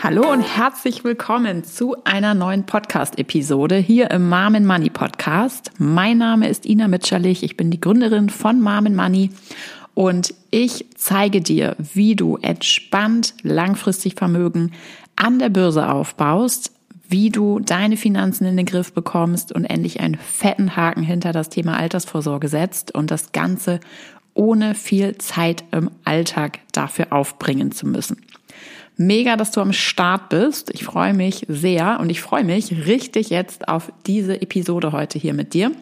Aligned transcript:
Hallo 0.00 0.32
und 0.32 0.40
herzlich 0.40 1.04
willkommen 1.04 1.64
zu 1.64 1.94
einer 2.04 2.32
neuen 2.32 2.64
Podcast-Episode 2.64 3.76
hier 3.76 4.10
im 4.10 4.30
Mom 4.30 4.64
Money 4.64 4.88
Podcast. 4.88 5.70
Mein 5.76 6.16
Name 6.16 6.48
ist 6.48 6.64
Ina 6.64 6.88
Mitscherlich, 6.88 7.42
ich 7.42 7.58
bin 7.58 7.70
die 7.70 7.78
Gründerin 7.78 8.30
von 8.30 8.62
Mom 8.62 8.94
Money 8.94 9.32
und 9.92 10.32
ich 10.50 10.86
zeige 10.96 11.42
dir, 11.42 11.76
wie 11.78 12.16
du 12.16 12.38
entspannt 12.38 13.34
langfristig 13.42 14.14
Vermögen 14.14 14.72
an 15.16 15.38
der 15.38 15.50
Börse 15.50 15.90
aufbaust, 15.90 16.72
wie 17.08 17.30
du 17.30 17.58
deine 17.58 17.96
Finanzen 17.96 18.46
in 18.46 18.56
den 18.56 18.66
Griff 18.66 18.92
bekommst 18.92 19.52
und 19.52 19.64
endlich 19.64 20.00
einen 20.00 20.16
fetten 20.16 20.76
Haken 20.76 21.02
hinter 21.02 21.32
das 21.32 21.48
Thema 21.48 21.78
Altersvorsorge 21.78 22.48
setzt 22.48 22.94
und 22.94 23.10
das 23.10 23.32
Ganze 23.32 23.80
ohne 24.34 24.74
viel 24.74 25.18
Zeit 25.18 25.64
im 25.72 25.90
Alltag 26.04 26.60
dafür 26.72 27.12
aufbringen 27.12 27.72
zu 27.72 27.86
müssen. 27.86 28.18
Mega, 28.96 29.36
dass 29.36 29.52
du 29.52 29.60
am 29.60 29.72
Start 29.72 30.28
bist. 30.28 30.70
Ich 30.74 30.84
freue 30.84 31.14
mich 31.14 31.46
sehr 31.48 31.98
und 32.00 32.10
ich 32.10 32.20
freue 32.20 32.44
mich 32.44 32.86
richtig 32.86 33.30
jetzt 33.30 33.68
auf 33.68 33.92
diese 34.06 34.40
Episode 34.42 34.92
heute 34.92 35.18
hier 35.18 35.34
mit 35.34 35.54
dir. 35.54 35.72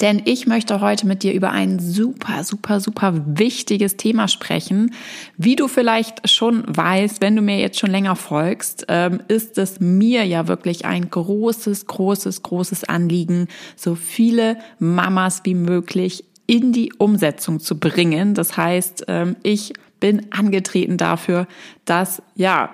Denn 0.00 0.22
ich 0.24 0.46
möchte 0.46 0.80
heute 0.80 1.06
mit 1.06 1.22
dir 1.22 1.32
über 1.32 1.50
ein 1.50 1.78
super, 1.78 2.44
super, 2.44 2.80
super 2.80 3.14
wichtiges 3.26 3.96
Thema 3.96 4.28
sprechen. 4.28 4.94
Wie 5.36 5.56
du 5.56 5.68
vielleicht 5.68 6.28
schon 6.28 6.64
weißt, 6.66 7.20
wenn 7.20 7.36
du 7.36 7.42
mir 7.42 7.58
jetzt 7.58 7.78
schon 7.78 7.90
länger 7.90 8.16
folgst, 8.16 8.86
ähm, 8.88 9.20
ist 9.28 9.58
es 9.58 9.80
mir 9.80 10.24
ja 10.24 10.48
wirklich 10.48 10.84
ein 10.84 11.08
großes, 11.08 11.86
großes, 11.86 12.42
großes 12.42 12.84
Anliegen, 12.84 13.48
so 13.76 13.94
viele 13.94 14.58
Mamas 14.78 15.42
wie 15.44 15.54
möglich 15.54 16.24
in 16.46 16.72
die 16.72 16.92
Umsetzung 16.98 17.60
zu 17.60 17.78
bringen. 17.78 18.34
Das 18.34 18.56
heißt, 18.56 19.04
ähm, 19.08 19.36
ich 19.42 19.72
bin 20.00 20.26
angetreten 20.32 20.98
dafür, 20.98 21.46
dass 21.84 22.22
ja, 22.34 22.70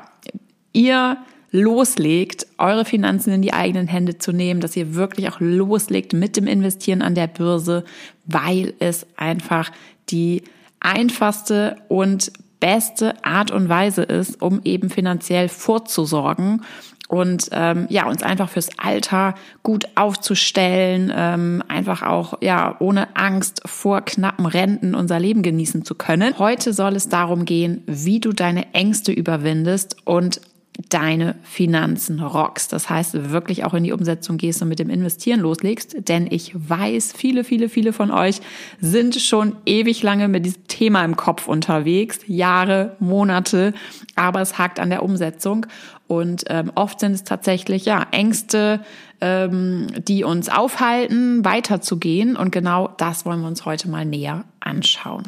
ihr 0.73 1.19
loslegt, 1.53 2.47
eure 2.59 2.84
Finanzen 2.84 3.33
in 3.33 3.43
die 3.43 3.53
eigenen 3.53 3.89
Hände 3.89 4.19
zu 4.19 4.33
nehmen, 4.33 4.61
dass 4.61 4.77
ihr 4.77 4.95
wirklich 4.95 5.29
auch 5.29 5.41
loslegt 5.41 6.12
mit 6.12 6.37
dem 6.37 6.47
Investieren 6.47 7.03
an 7.03 7.15
der 7.15 7.27
Börse, 7.27 7.84
weil 8.27 8.75
es 8.79 9.07
einfach 9.17 9.70
die 10.11 10.42
einfachste 10.81 11.77
und 11.89 12.33
beste 12.61 13.25
Art 13.25 13.51
und 13.51 13.69
Weise 13.69 14.03
ist, 14.03 14.41
um 14.41 14.61
eben 14.65 14.91
finanziell 14.91 15.48
vorzusorgen 15.48 16.62
und 17.09 17.48
ähm, 17.51 17.87
ja 17.91 18.07
uns 18.07 18.23
einfach 18.23 18.48
fürs 18.48 18.69
Alter 18.79 19.35
gut 19.64 19.87
aufzustellen, 19.97 21.12
ähm, 21.14 21.62
einfach 21.67 22.03
auch 22.03 22.35
ja 22.41 22.77
ohne 22.79 23.17
Angst 23.17 23.62
vor 23.67 24.03
knappen 24.03 24.47
Renten 24.47 24.95
unser 24.95 25.19
Leben 25.19 25.42
genießen 25.42 25.85
zu 25.85 25.97
können. 25.97 26.39
Heute 26.39 26.73
soll 26.73 26.95
es 26.95 27.09
darum 27.09 27.47
gehen, 27.47 27.83
wie 27.87 28.20
du 28.20 28.33
deine 28.33 28.73
Ängste 28.75 29.11
überwindest 29.11 29.97
und 30.05 30.41
deine 30.89 31.36
Finanzen 31.42 32.20
rockst. 32.20 32.73
Das 32.73 32.89
heißt, 32.89 33.31
wirklich 33.31 33.64
auch 33.64 33.75
in 33.75 33.84
die 33.84 33.92
Umsetzung 33.92 34.36
gehst 34.36 34.62
und 34.62 34.69
mit 34.69 34.78
dem 34.78 34.91
Investieren 34.91 35.41
loslegst. 35.41 36.09
Denn 36.09 36.27
ich 36.31 36.53
weiß, 36.55 37.12
viele, 37.17 37.45
viele, 37.45 37.69
viele 37.69 37.92
von 37.92 38.11
euch 38.11 38.41
sind 38.81 39.17
schon 39.17 39.56
ewig 39.67 40.03
lange 40.03 40.28
mit 40.28 40.47
diesem 40.47 40.67
Thema 40.67 41.05
im 41.05 41.17
Kopf 41.17 41.48
unterwegs. 41.48 42.20
Jahre, 42.27 42.97
Monate. 43.01 43.75
Aber 44.17 44.41
es 44.41 44.58
hakt 44.58 44.81
an 44.81 44.91
der 44.91 45.03
Umsetzung. 45.03 45.67
Und 46.06 46.45
ähm, 46.48 46.73
oft 46.75 47.01
sind 47.01 47.12
es 47.12 47.25
tatsächlich 47.25 47.84
ja 47.84 48.06
Ängste, 48.11 48.81
ähm, 49.20 49.86
die 50.08 50.25
uns 50.25 50.48
aufhalten, 50.48 51.45
weiterzugehen. 51.45 52.36
Und 52.36 52.51
genau 52.51 52.89
das 52.97 53.25
wollen 53.25 53.41
wir 53.41 53.48
uns 53.48 53.64
heute 53.64 53.89
mal 53.89 54.05
näher 54.05 54.45
anschauen. 54.61 55.24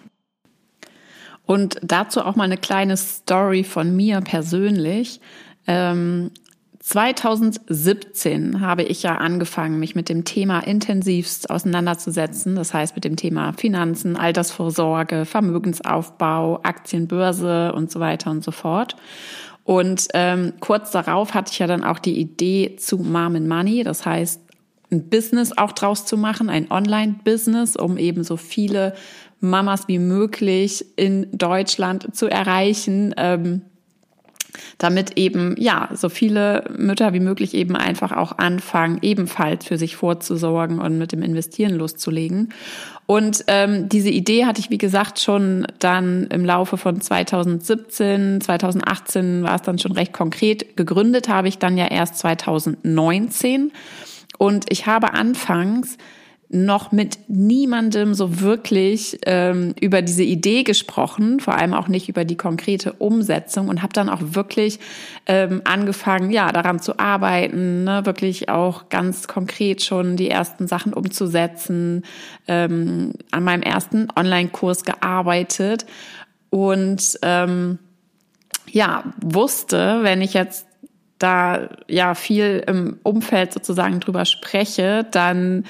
Und 1.53 1.79
dazu 1.83 2.23
auch 2.23 2.35
mal 2.35 2.45
eine 2.45 2.57
kleine 2.57 2.97
Story 2.97 3.63
von 3.63 3.95
mir 3.95 4.23
persönlich. 4.23 5.21
Ähm, 5.67 6.31
2017 6.81 8.63
habe 8.63 8.85
ich 8.85 9.03
ja 9.03 9.17
angefangen, 9.17 9.79
mich 9.79 9.95
mit 9.95 10.09
dem 10.09 10.25
Thema 10.25 10.61
intensivst 10.61 11.51
auseinanderzusetzen. 11.51 12.57
Das 12.57 12.73
heißt 12.73 12.95
mit 12.95 13.05
dem 13.05 13.17
Thema 13.17 13.53
Finanzen, 13.53 14.17
Altersvorsorge, 14.17 15.27
Vermögensaufbau, 15.27 16.61
Aktienbörse 16.63 17.75
und 17.75 17.91
so 17.91 18.01
weiter 18.01 18.31
und 18.31 18.43
so 18.43 18.51
fort. 18.51 18.97
Und 19.63 20.09
ähm, 20.15 20.55
kurz 20.61 20.91
darauf 20.91 21.35
hatte 21.35 21.53
ich 21.53 21.59
ja 21.59 21.67
dann 21.67 21.85
auch 21.85 21.99
die 21.99 22.19
Idee 22.19 22.77
zu 22.79 22.97
Mom 22.97 23.37
and 23.37 23.47
Money. 23.47 23.85
Das 23.85 24.07
heißt, 24.07 24.41
ein 24.91 25.11
Business 25.11 25.53
auch 25.59 25.73
draus 25.73 26.07
zu 26.07 26.17
machen, 26.17 26.49
ein 26.49 26.71
Online-Business, 26.71 27.77
um 27.77 27.99
eben 27.99 28.25
so 28.25 28.39
viele 28.39 28.95
Mamas 29.43 29.89
wie 29.89 29.99
möglich 29.99 30.85
in 30.97 31.27
Deutschland 31.33 32.15
zu 32.15 32.29
erreichen, 32.29 33.13
ähm, 33.17 33.63
damit 34.79 35.19
eben 35.19 35.57
ja 35.59 35.89
so 35.95 36.09
viele 36.09 36.65
Mütter 36.77 37.13
wie 37.13 37.21
möglich 37.21 37.55
eben 37.55 37.75
einfach 37.75 38.13
auch 38.13 38.39
anfangen, 38.39 38.99
ebenfalls 39.03 39.67
für 39.67 39.79
sich 39.79 39.97
vorzusorgen 39.97 40.79
und 40.79 40.99
mit 40.99 41.13
dem 41.13 41.23
Investieren 41.23 41.75
loszulegen. 41.75 42.53
Und 43.07 43.45
ähm, 43.49 43.89
diese 43.89 44.11
Idee 44.11 44.47
hatte 44.47 44.61
ich, 44.61 44.71
wie 44.71 44.79
gesagt, 44.79 45.19
schon 45.19 45.67
dann 45.81 46.29
im 46.29 46.45
Laufe 46.45 46.77
von 46.77 47.01
2017, 47.01 48.41
2018 48.41 49.43
war 49.43 49.57
es 49.57 49.63
dann 49.63 49.79
schon 49.79 49.93
recht 49.93 50.13
konkret. 50.13 50.77
Gegründet 50.77 51.29
habe 51.29 51.49
ich 51.49 51.59
dann 51.59 51.77
ja 51.77 51.89
erst 51.89 52.19
2019. 52.19 53.73
Und 54.39 54.67
ich 54.71 54.87
habe 54.87 55.15
anfangs 55.15 55.99
noch 56.53 56.93
mit 56.93 57.19
niemandem 57.29 58.13
so 58.13 58.41
wirklich 58.41 59.19
ähm, 59.25 59.75
über 59.81 60.03
diese 60.03 60.23
Idee 60.23 60.65
gesprochen, 60.65 61.41
vor 61.41 61.55
allem 61.57 61.73
auch 61.73 61.89
nicht 61.89 62.11
über 62.11 62.27
die 62.27 62.37
konkrete 62.37 62.93
Umsetzung 62.93 63.69
und 63.69 63.83
habe 63.83 63.95
dann 63.95 64.11
auch 64.11 64.21
wirklich 64.21 64.79
ähm, 65.27 65.63
angefangen, 65.65 66.31
ja, 66.31 66.53
daran 66.53 66.79
zu 66.79 66.99
arbeiten, 66.99 67.85
ne, 67.85 68.05
wirklich 68.05 68.51
auch 68.51 68.91
ganz 68.91 69.29
konkret 69.29 69.83
schon 69.83 70.17
die 70.17 70.29
ersten 70.29 70.69
Sachen 70.69 70.93
umzusetzen, 70.93 72.05
ähm, 72.47 73.15
an 73.31 73.45
meinem 73.45 73.63
ersten 73.63 74.09
Online-Kurs 74.15 74.85
gearbeitet 74.85 75.87
und 76.51 77.19
ähm, 77.23 77.79
ja, 78.71 79.05
wusste, 79.23 80.01
wenn 80.03 80.21
ich 80.21 80.35
jetzt 80.35 80.67
da 81.19 81.69
ja 81.89 82.15
viel 82.15 82.63
im 82.67 82.99
Umfeld 83.03 83.55
sozusagen 83.55 84.01
drüber 84.01 84.27
spreche, 84.27 85.07
dann 85.11 85.65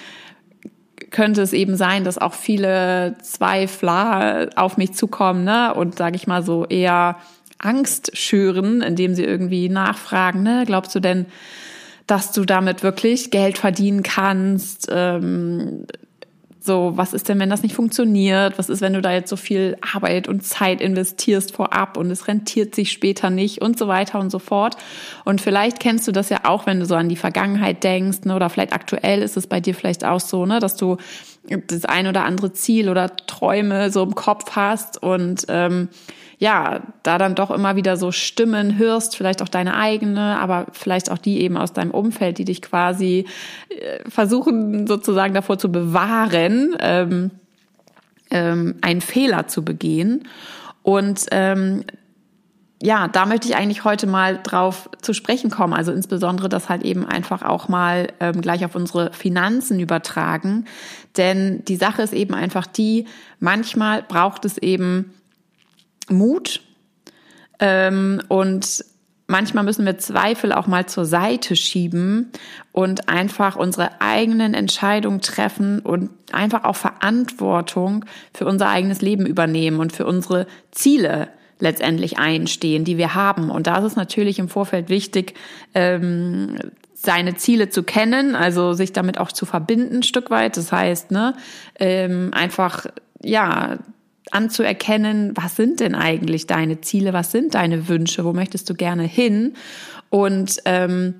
könnte 1.12 1.42
es 1.42 1.52
eben 1.52 1.76
sein, 1.76 2.04
dass 2.04 2.18
auch 2.18 2.34
viele 2.34 3.16
Zweifler 3.22 4.48
auf 4.56 4.76
mich 4.76 4.94
zukommen 4.94 5.44
ne? 5.44 5.72
und 5.74 5.96
sage 5.96 6.16
ich 6.16 6.26
mal 6.26 6.42
so 6.42 6.66
eher 6.66 7.16
Angst 7.58 8.16
schüren, 8.16 8.82
indem 8.82 9.14
sie 9.14 9.24
irgendwie 9.24 9.68
nachfragen, 9.68 10.42
ne? 10.42 10.64
glaubst 10.66 10.94
du 10.94 11.00
denn, 11.00 11.26
dass 12.06 12.32
du 12.32 12.44
damit 12.44 12.82
wirklich 12.82 13.30
Geld 13.30 13.58
verdienen 13.58 14.02
kannst? 14.02 14.88
Ähm, 14.90 15.86
so, 16.64 16.92
was 16.94 17.12
ist 17.12 17.28
denn, 17.28 17.40
wenn 17.40 17.50
das 17.50 17.62
nicht 17.62 17.74
funktioniert? 17.74 18.56
Was 18.56 18.68
ist, 18.68 18.80
wenn 18.80 18.92
du 18.92 19.02
da 19.02 19.12
jetzt 19.12 19.28
so 19.28 19.36
viel 19.36 19.76
Arbeit 19.94 20.28
und 20.28 20.44
Zeit 20.44 20.80
investierst 20.80 21.54
vorab 21.54 21.96
und 21.96 22.10
es 22.10 22.28
rentiert 22.28 22.74
sich 22.74 22.92
später 22.92 23.30
nicht 23.30 23.60
und 23.60 23.76
so 23.78 23.88
weiter 23.88 24.20
und 24.20 24.30
so 24.30 24.38
fort? 24.38 24.76
Und 25.24 25.40
vielleicht 25.40 25.80
kennst 25.80 26.06
du 26.06 26.12
das 26.12 26.28
ja 26.28 26.40
auch, 26.44 26.66
wenn 26.66 26.78
du 26.78 26.86
so 26.86 26.94
an 26.94 27.08
die 27.08 27.16
Vergangenheit 27.16 27.82
denkst, 27.82 28.20
ne? 28.24 28.36
oder 28.36 28.48
vielleicht 28.48 28.72
aktuell 28.72 29.22
ist 29.22 29.36
es 29.36 29.48
bei 29.48 29.60
dir 29.60 29.74
vielleicht 29.74 30.04
auch 30.04 30.20
so, 30.20 30.46
ne, 30.46 30.60
dass 30.60 30.76
du 30.76 30.98
das 31.66 31.84
ein 31.84 32.06
oder 32.06 32.24
andere 32.24 32.52
Ziel 32.52 32.88
oder 32.88 33.16
Träume 33.16 33.90
so 33.90 34.02
im 34.04 34.14
Kopf 34.14 34.52
hast 34.54 35.02
und 35.02 35.46
ähm, 35.48 35.88
ja, 36.42 36.80
da 37.04 37.18
dann 37.18 37.36
doch 37.36 37.52
immer 37.52 37.76
wieder 37.76 37.96
so 37.96 38.10
Stimmen 38.10 38.76
hörst, 38.76 39.16
vielleicht 39.16 39.42
auch 39.42 39.48
deine 39.48 39.76
eigene, 39.76 40.40
aber 40.40 40.66
vielleicht 40.72 41.08
auch 41.08 41.18
die 41.18 41.40
eben 41.40 41.56
aus 41.56 41.72
deinem 41.72 41.92
Umfeld, 41.92 42.36
die 42.38 42.44
dich 42.44 42.60
quasi 42.62 43.26
äh, 43.68 44.10
versuchen 44.10 44.88
sozusagen 44.88 45.34
davor 45.34 45.58
zu 45.58 45.70
bewahren, 45.70 46.74
ähm, 46.80 47.30
ähm, 48.32 48.74
einen 48.80 49.02
Fehler 49.02 49.46
zu 49.46 49.64
begehen. 49.64 50.26
Und 50.82 51.26
ähm, 51.30 51.84
ja, 52.82 53.06
da 53.06 53.24
möchte 53.24 53.46
ich 53.46 53.54
eigentlich 53.54 53.84
heute 53.84 54.08
mal 54.08 54.40
drauf 54.42 54.90
zu 55.00 55.14
sprechen 55.14 55.48
kommen. 55.48 55.74
Also 55.74 55.92
insbesondere 55.92 56.48
das 56.48 56.68
halt 56.68 56.82
eben 56.82 57.06
einfach 57.06 57.42
auch 57.42 57.68
mal 57.68 58.08
ähm, 58.18 58.40
gleich 58.40 58.64
auf 58.64 58.74
unsere 58.74 59.12
Finanzen 59.12 59.78
übertragen. 59.78 60.64
Denn 61.16 61.64
die 61.66 61.76
Sache 61.76 62.02
ist 62.02 62.12
eben 62.12 62.34
einfach 62.34 62.66
die, 62.66 63.06
manchmal 63.38 64.02
braucht 64.02 64.44
es 64.44 64.58
eben 64.58 65.14
Mut 66.12 66.60
ähm, 67.58 68.20
und 68.28 68.84
manchmal 69.26 69.64
müssen 69.64 69.86
wir 69.86 69.96
Zweifel 69.98 70.52
auch 70.52 70.66
mal 70.66 70.86
zur 70.86 71.04
Seite 71.04 71.56
schieben 71.56 72.30
und 72.72 73.08
einfach 73.08 73.56
unsere 73.56 74.00
eigenen 74.00 74.52
Entscheidungen 74.52 75.20
treffen 75.20 75.78
und 75.80 76.10
einfach 76.32 76.64
auch 76.64 76.76
Verantwortung 76.76 78.04
für 78.34 78.46
unser 78.46 78.68
eigenes 78.68 79.00
Leben 79.00 79.26
übernehmen 79.26 79.80
und 79.80 79.92
für 79.92 80.06
unsere 80.06 80.46
Ziele 80.70 81.28
letztendlich 81.60 82.18
einstehen, 82.18 82.84
die 82.84 82.98
wir 82.98 83.14
haben. 83.14 83.50
Und 83.50 83.68
da 83.68 83.78
ist 83.78 83.84
es 83.84 83.96
natürlich 83.96 84.40
im 84.40 84.48
Vorfeld 84.48 84.88
wichtig, 84.88 85.34
ähm, 85.74 86.56
seine 86.92 87.36
Ziele 87.36 87.68
zu 87.68 87.84
kennen, 87.84 88.34
also 88.34 88.74
sich 88.74 88.92
damit 88.92 89.18
auch 89.18 89.32
zu 89.32 89.46
verbinden, 89.46 89.98
ein 89.98 90.02
Stück 90.02 90.30
weit. 90.30 90.56
Das 90.56 90.72
heißt, 90.72 91.12
ne, 91.12 91.34
ähm, 91.78 92.30
einfach 92.32 92.86
ja 93.22 93.78
anzuerkennen, 94.30 95.32
was 95.34 95.56
sind 95.56 95.80
denn 95.80 95.94
eigentlich 95.94 96.46
deine 96.46 96.80
Ziele, 96.80 97.12
was 97.12 97.32
sind 97.32 97.54
deine 97.54 97.88
Wünsche, 97.88 98.24
wo 98.24 98.32
möchtest 98.32 98.70
du 98.70 98.74
gerne 98.74 99.04
hin 99.04 99.54
und 100.10 100.58
ähm, 100.64 101.14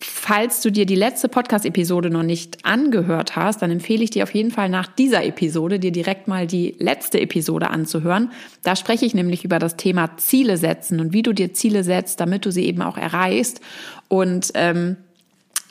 Falls 0.00 0.60
du 0.60 0.70
dir 0.70 0.86
die 0.86 0.94
letzte 0.94 1.28
Podcast-Episode 1.28 2.08
noch 2.08 2.22
nicht 2.22 2.64
angehört 2.64 3.34
hast, 3.34 3.62
dann 3.62 3.72
empfehle 3.72 4.04
ich 4.04 4.10
dir 4.10 4.22
auf 4.22 4.32
jeden 4.32 4.52
Fall 4.52 4.68
nach 4.68 4.86
dieser 4.86 5.24
Episode 5.24 5.80
dir 5.80 5.90
direkt 5.90 6.28
mal 6.28 6.46
die 6.46 6.76
letzte 6.78 7.20
Episode 7.20 7.70
anzuhören. 7.70 8.30
Da 8.62 8.76
spreche 8.76 9.04
ich 9.04 9.14
nämlich 9.14 9.44
über 9.44 9.58
das 9.58 9.76
Thema 9.76 10.16
Ziele 10.16 10.56
setzen 10.56 11.00
und 11.00 11.12
wie 11.12 11.22
du 11.22 11.32
dir 11.32 11.52
Ziele 11.52 11.82
setzt, 11.82 12.20
damit 12.20 12.46
du 12.46 12.52
sie 12.52 12.66
eben 12.66 12.80
auch 12.82 12.96
erreichst. 12.96 13.60
Und 14.06 14.52
ähm, 14.54 14.98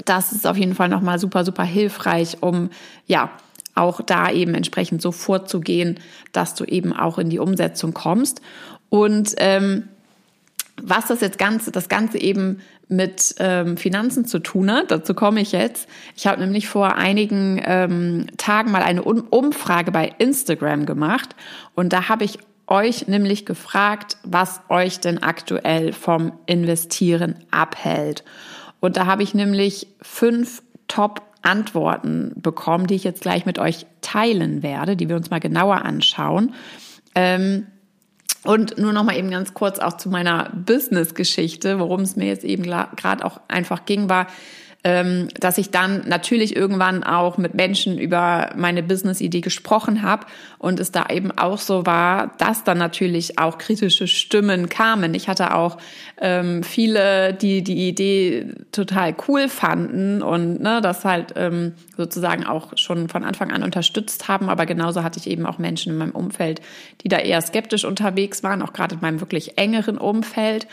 das 0.03 0.33
ist 0.33 0.45
auf 0.45 0.57
jeden 0.57 0.75
Fall 0.75 0.89
nochmal 0.89 1.19
super, 1.19 1.45
super 1.45 1.63
hilfreich, 1.63 2.37
um 2.41 2.69
ja 3.05 3.31
auch 3.77 4.01
da 4.01 4.31
eben 4.31 4.53
entsprechend 4.53 5.01
so 5.01 5.11
vorzugehen, 5.11 5.99
dass 6.31 6.55
du 6.55 6.63
eben 6.65 6.93
auch 6.93 7.17
in 7.17 7.29
die 7.29 7.39
Umsetzung 7.39 7.93
kommst. 7.93 8.41
Und 8.89 9.35
ähm, 9.37 9.87
was 10.81 11.07
das 11.07 11.21
jetzt 11.21 11.39
ganz, 11.39 11.69
das 11.71 11.89
Ganze 11.89 12.19
eben 12.19 12.59
mit 12.87 13.35
ähm, 13.39 13.75
Finanzen 13.77 14.25
zu 14.25 14.39
tun 14.39 14.71
hat, 14.71 14.91
dazu 14.91 15.13
komme 15.13 15.41
ich 15.41 15.51
jetzt. 15.51 15.87
Ich 16.15 16.27
habe 16.27 16.41
nämlich 16.41 16.67
vor 16.67 16.95
einigen 16.95 17.61
ähm, 17.65 18.27
Tagen 18.37 18.71
mal 18.71 18.83
eine 18.83 19.03
Umfrage 19.03 19.91
bei 19.91 20.13
Instagram 20.19 20.85
gemacht 20.85 21.35
und 21.75 21.91
da 21.91 22.07
habe 22.09 22.23
ich 22.23 22.39
euch 22.67 23.07
nämlich 23.07 23.45
gefragt, 23.45 24.17
was 24.23 24.61
euch 24.69 24.99
denn 24.99 25.23
aktuell 25.23 25.93
vom 25.93 26.33
Investieren 26.45 27.35
abhält. 27.49 28.23
Und 28.79 28.97
da 28.97 29.05
habe 29.05 29.23
ich 29.23 29.33
nämlich 29.33 29.87
fünf 30.01 30.61
Top-Antworten 31.47 32.33
bekommen, 32.35 32.87
die 32.87 32.95
ich 32.95 33.03
jetzt 33.03 33.21
gleich 33.21 33.45
mit 33.45 33.57
euch 33.57 33.85
teilen 34.01 34.63
werde, 34.63 34.95
die 34.97 35.07
wir 35.07 35.15
uns 35.15 35.29
mal 35.29 35.39
genauer 35.39 35.83
anschauen. 35.83 36.53
Ähm, 37.15 37.67
und 38.43 38.77
nur 38.77 38.93
noch 38.93 39.03
mal 39.03 39.17
eben 39.17 39.31
ganz 39.31 39.53
kurz 39.53 39.79
auch 39.79 39.97
zu 39.97 40.09
meiner 40.09 40.51
Business-Geschichte, 40.65 41.79
worum 41.79 42.01
es 42.01 42.15
mir 42.15 42.27
jetzt 42.27 42.43
eben 42.43 42.63
gerade 42.63 43.25
auch 43.25 43.39
einfach 43.47 43.85
ging, 43.85 44.09
war, 44.09 44.27
ähm, 44.83 45.27
dass 45.39 45.57
ich 45.57 45.71
dann 45.71 46.03
natürlich 46.07 46.55
irgendwann 46.55 47.03
auch 47.03 47.37
mit 47.37 47.53
Menschen 47.55 47.97
über 47.97 48.51
meine 48.55 48.83
Business-Idee 48.83 49.41
gesprochen 49.41 50.01
habe 50.01 50.25
und 50.59 50.79
es 50.79 50.91
da 50.91 51.07
eben 51.09 51.31
auch 51.31 51.57
so 51.57 51.85
war, 51.85 52.31
dass 52.37 52.63
dann 52.63 52.77
natürlich 52.77 53.37
auch 53.37 53.57
kritische 53.57 54.07
Stimmen 54.07 54.69
kamen. 54.69 55.13
Ich 55.13 55.27
hatte 55.27 55.55
auch 55.55 55.77
ähm, 56.19 56.63
viele, 56.63 57.33
die 57.33 57.63
die 57.63 57.87
Idee 57.87 58.53
total 58.71 59.15
cool 59.27 59.49
fanden 59.49 60.21
und 60.21 60.61
ne, 60.61 60.79
das 60.81 61.03
halt 61.05 61.33
ähm, 61.35 61.73
sozusagen 61.95 62.45
auch 62.45 62.77
schon 62.77 63.09
von 63.09 63.23
Anfang 63.23 63.51
an 63.51 63.63
unterstützt 63.63 64.27
haben. 64.27 64.49
Aber 64.49 64.65
genauso 64.65 65.03
hatte 65.03 65.19
ich 65.19 65.27
eben 65.27 65.45
auch 65.45 65.57
Menschen 65.57 65.91
in 65.91 65.97
meinem 65.97 66.11
Umfeld, 66.11 66.61
die 67.03 67.09
da 67.09 67.17
eher 67.17 67.41
skeptisch 67.41 67.83
unterwegs 67.83 68.43
waren, 68.43 68.61
auch 68.61 68.73
gerade 68.73 68.95
in 68.95 69.01
meinem 69.01 69.19
wirklich 69.19 69.57
engeren 69.57 69.97
Umfeld. 69.97 70.67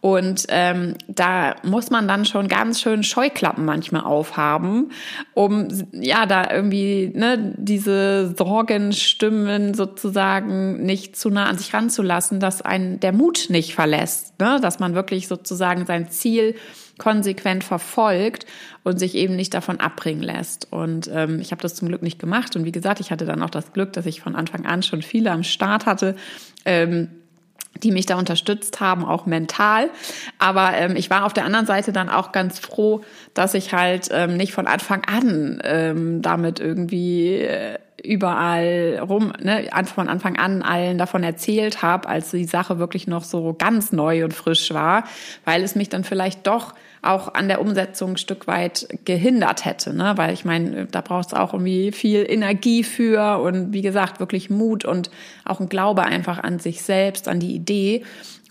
Und 0.00 0.46
ähm, 0.48 0.94
da 1.08 1.56
muss 1.62 1.90
man 1.90 2.08
dann 2.08 2.24
schon 2.24 2.48
ganz 2.48 2.80
schön 2.80 3.02
Scheuklappen 3.02 3.49
manchmal 3.56 4.02
aufhaben, 4.02 4.90
um 5.34 5.68
ja 5.92 6.26
da 6.26 6.50
irgendwie 6.50 7.12
ne, 7.14 7.54
diese 7.56 8.34
Sorgenstimmen 8.36 9.74
sozusagen 9.74 10.84
nicht 10.84 11.16
zu 11.16 11.30
nah 11.30 11.46
an 11.46 11.58
sich 11.58 11.72
ranzulassen, 11.74 12.40
dass 12.40 12.62
einen 12.62 13.00
der 13.00 13.12
Mut 13.12 13.46
nicht 13.48 13.74
verlässt, 13.74 14.38
ne? 14.40 14.58
dass 14.60 14.78
man 14.78 14.94
wirklich 14.94 15.28
sozusagen 15.28 15.86
sein 15.86 16.10
Ziel 16.10 16.54
konsequent 16.98 17.64
verfolgt 17.64 18.44
und 18.84 18.98
sich 18.98 19.14
eben 19.14 19.34
nicht 19.34 19.54
davon 19.54 19.80
abbringen 19.80 20.22
lässt. 20.22 20.70
Und 20.70 21.10
ähm, 21.12 21.40
ich 21.40 21.50
habe 21.50 21.62
das 21.62 21.74
zum 21.74 21.88
Glück 21.88 22.02
nicht 22.02 22.18
gemacht. 22.18 22.54
Und 22.56 22.64
wie 22.64 22.72
gesagt, 22.72 23.00
ich 23.00 23.10
hatte 23.10 23.24
dann 23.24 23.42
auch 23.42 23.50
das 23.50 23.72
Glück, 23.72 23.94
dass 23.94 24.06
ich 24.06 24.20
von 24.20 24.36
Anfang 24.36 24.66
an 24.66 24.82
schon 24.82 25.00
viele 25.00 25.30
am 25.32 25.42
Start 25.42 25.86
hatte. 25.86 26.14
Ähm, 26.66 27.08
die 27.82 27.90
mich 27.90 28.06
da 28.06 28.16
unterstützt 28.18 28.80
haben, 28.80 29.04
auch 29.04 29.26
mental. 29.26 29.90
Aber 30.38 30.72
ähm, 30.74 30.96
ich 30.96 31.10
war 31.10 31.24
auf 31.24 31.32
der 31.32 31.44
anderen 31.44 31.66
Seite 31.66 31.92
dann 31.92 32.08
auch 32.08 32.32
ganz 32.32 32.58
froh, 32.58 33.02
dass 33.34 33.54
ich 33.54 33.72
halt 33.72 34.08
ähm, 34.10 34.36
nicht 34.36 34.52
von 34.52 34.66
Anfang 34.66 35.02
an 35.04 35.60
ähm, 35.64 36.22
damit 36.22 36.60
irgendwie 36.60 37.36
äh, 37.38 37.78
überall 38.02 38.98
rum, 39.06 39.32
ne, 39.40 39.68
von 39.94 40.08
Anfang 40.08 40.36
an 40.36 40.62
allen 40.62 40.98
davon 40.98 41.22
erzählt 41.22 41.82
habe, 41.82 42.08
als 42.08 42.30
die 42.30 42.44
Sache 42.44 42.78
wirklich 42.78 43.06
noch 43.06 43.24
so 43.24 43.54
ganz 43.58 43.92
neu 43.92 44.24
und 44.24 44.34
frisch 44.34 44.72
war, 44.72 45.04
weil 45.44 45.62
es 45.62 45.74
mich 45.74 45.88
dann 45.88 46.04
vielleicht 46.04 46.46
doch 46.46 46.74
auch 47.02 47.34
an 47.34 47.48
der 47.48 47.60
Umsetzung 47.60 48.12
ein 48.12 48.16
Stück 48.16 48.46
weit 48.46 48.88
gehindert 49.04 49.64
hätte, 49.64 49.94
ne? 49.94 50.12
Weil 50.16 50.34
ich 50.34 50.44
meine, 50.44 50.86
da 50.86 51.00
braucht 51.00 51.28
es 51.28 51.34
auch 51.34 51.52
irgendwie 51.54 51.92
viel 51.92 52.26
Energie 52.28 52.84
für 52.84 53.38
und 53.40 53.72
wie 53.72 53.82
gesagt, 53.82 54.20
wirklich 54.20 54.50
Mut 54.50 54.84
und 54.84 55.10
auch 55.44 55.60
ein 55.60 55.68
Glaube 55.68 56.02
einfach 56.02 56.38
an 56.38 56.58
sich 56.58 56.82
selbst, 56.82 57.28
an 57.28 57.40
die 57.40 57.54
Idee. 57.54 58.04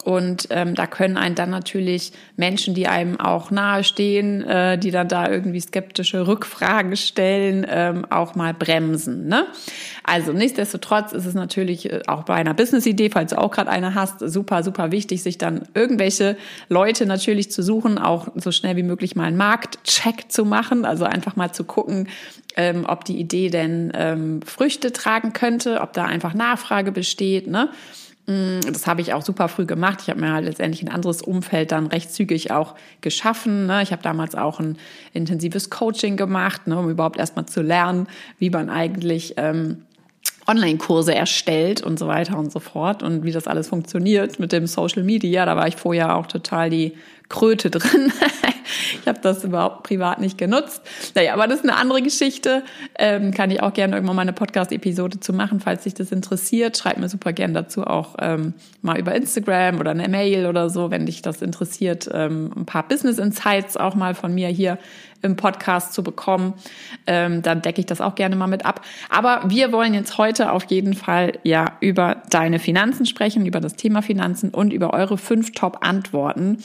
Und 0.03 0.47
ähm, 0.49 0.75
da 0.75 0.87
können 0.87 1.17
einen 1.17 1.35
dann 1.35 1.49
natürlich 1.49 2.13
Menschen, 2.37 2.73
die 2.73 2.87
einem 2.87 3.19
auch 3.19 3.51
nahestehen, 3.51 4.43
äh, 4.43 4.77
die 4.77 4.91
dann 4.91 5.09
da 5.09 5.29
irgendwie 5.29 5.59
skeptische 5.59 6.25
Rückfragen 6.25 6.95
stellen, 6.95 7.67
ähm, 7.69 8.05
auch 8.09 8.33
mal 8.33 8.53
bremsen. 8.53 9.27
Ne? 9.27 9.45
Also 10.05 10.31
nichtsdestotrotz 10.31 11.11
ist 11.11 11.25
es 11.25 11.33
natürlich 11.33 11.91
äh, 11.91 12.01
auch 12.07 12.23
bei 12.23 12.35
einer 12.35 12.53
Business-Idee, 12.53 13.09
falls 13.09 13.31
du 13.31 13.37
auch 13.37 13.51
gerade 13.51 13.69
eine 13.69 13.93
hast, 13.93 14.19
super, 14.21 14.63
super 14.63 14.91
wichtig, 14.91 15.21
sich 15.21 15.37
dann 15.37 15.63
irgendwelche 15.73 16.37
Leute 16.69 17.05
natürlich 17.05 17.51
zu 17.51 17.61
suchen, 17.61 17.97
auch 17.97 18.29
so 18.41 18.51
schnell 18.51 18.75
wie 18.75 18.83
möglich 18.83 19.15
mal 19.15 19.25
einen 19.25 19.37
Marktcheck 19.37 20.31
zu 20.31 20.45
machen, 20.45 20.85
also 20.85 21.05
einfach 21.05 21.35
mal 21.35 21.51
zu 21.51 21.63
gucken, 21.63 22.07
ähm, 22.55 22.85
ob 22.87 23.05
die 23.05 23.19
Idee 23.19 23.49
denn 23.49 23.91
ähm, 23.95 24.41
Früchte 24.41 24.91
tragen 24.91 25.33
könnte, 25.33 25.81
ob 25.81 25.93
da 25.93 26.05
einfach 26.05 26.33
Nachfrage 26.33 26.91
besteht. 26.91 27.47
Ne? 27.47 27.69
Mm, 28.29 28.59
das 28.71 28.85
habe 28.85 29.01
ich 29.01 29.13
auch 29.13 29.23
super 29.23 29.47
früh 29.47 29.65
gemacht. 29.65 29.99
Ich 30.03 30.09
habe 30.09 30.21
mir 30.21 30.31
halt 30.31 30.45
letztendlich 30.45 30.83
ein 30.83 30.93
anderes 30.93 31.21
Umfeld 31.21 31.71
dann 31.71 31.87
recht 31.87 32.13
zügig 32.13 32.51
auch 32.51 32.75
geschaffen. 33.01 33.65
Ne? 33.65 33.81
Ich 33.81 33.91
habe 33.91 34.03
damals 34.03 34.35
auch 34.35 34.59
ein 34.59 34.77
intensives 35.13 35.69
Coaching 35.69 36.15
gemacht, 36.15 36.67
ne, 36.67 36.77
um 36.77 36.89
überhaupt 36.89 37.17
erstmal 37.17 37.47
zu 37.47 37.61
lernen, 37.61 38.07
wie 38.37 38.51
man 38.51 38.69
eigentlich 38.69 39.33
ähm, 39.37 39.83
Online-Kurse 40.49 41.13
erstellt 41.13 41.83
und 41.83 41.99
so 41.99 42.07
weiter 42.07 42.37
und 42.37 42.51
so 42.51 42.59
fort 42.59 43.03
und 43.03 43.23
wie 43.23 43.31
das 43.31 43.47
alles 43.47 43.67
funktioniert 43.67 44.39
mit 44.39 44.51
dem 44.51 44.65
Social 44.65 45.03
Media. 45.03 45.45
Da 45.45 45.55
war 45.55 45.67
ich 45.67 45.75
vorher 45.75 46.15
auch 46.15 46.25
total 46.25 46.71
die 46.71 46.93
Kröte 47.29 47.69
drin. 47.69 48.11
ich 48.99 49.07
habe 49.07 49.19
das 49.21 49.43
überhaupt 49.43 49.83
privat 49.83 50.19
nicht 50.19 50.37
genutzt. 50.37 50.81
Naja, 51.13 51.33
aber 51.33 51.47
das 51.47 51.59
ist 51.59 51.63
eine 51.63 51.77
andere 51.77 52.01
Geschichte. 52.01 52.63
Ähm, 52.97 53.31
kann 53.31 53.51
ich 53.51 53.61
auch 53.61 53.73
gerne 53.73 53.95
irgendwann 53.95 54.15
mal 54.15 54.23
eine 54.23 54.33
Podcast-Episode 54.33 55.19
zu 55.19 55.33
machen, 55.33 55.59
falls 55.59 55.83
dich 55.83 55.93
das 55.93 56.11
interessiert. 56.11 56.77
Schreib 56.77 56.97
mir 56.97 57.07
super 57.07 57.31
gerne 57.31 57.53
dazu 57.53 57.85
auch 57.85 58.15
ähm, 58.19 58.55
mal 58.81 58.99
über 58.99 59.13
Instagram 59.13 59.79
oder 59.79 59.91
eine 59.91 60.09
Mail 60.09 60.47
oder 60.47 60.71
so, 60.71 60.89
wenn 60.89 61.05
dich 61.05 61.21
das 61.21 61.43
interessiert. 61.43 62.09
Ähm, 62.11 62.51
ein 62.55 62.65
paar 62.65 62.87
Business 62.87 63.19
Insights 63.19 63.77
auch 63.77 63.93
mal 63.93 64.15
von 64.15 64.33
mir 64.33 64.47
hier 64.47 64.79
im 65.21 65.35
Podcast 65.35 65.93
zu 65.93 66.03
bekommen, 66.03 66.53
ähm, 67.07 67.41
dann 67.41 67.61
decke 67.61 67.81
ich 67.81 67.85
das 67.85 68.01
auch 68.01 68.15
gerne 68.15 68.35
mal 68.35 68.47
mit 68.47 68.65
ab. 68.65 68.81
Aber 69.09 69.41
wir 69.47 69.71
wollen 69.71 69.93
jetzt 69.93 70.17
heute 70.17 70.51
auf 70.51 70.65
jeden 70.65 70.93
Fall 70.93 71.33
ja 71.43 71.73
über 71.81 72.23
deine 72.29 72.59
Finanzen 72.59 73.05
sprechen, 73.05 73.45
über 73.45 73.59
das 73.59 73.75
Thema 73.75 74.01
Finanzen 74.01 74.49
und 74.49 74.71
über 74.73 74.93
eure 74.93 75.17
fünf 75.17 75.51
Top-Antworten, 75.51 76.57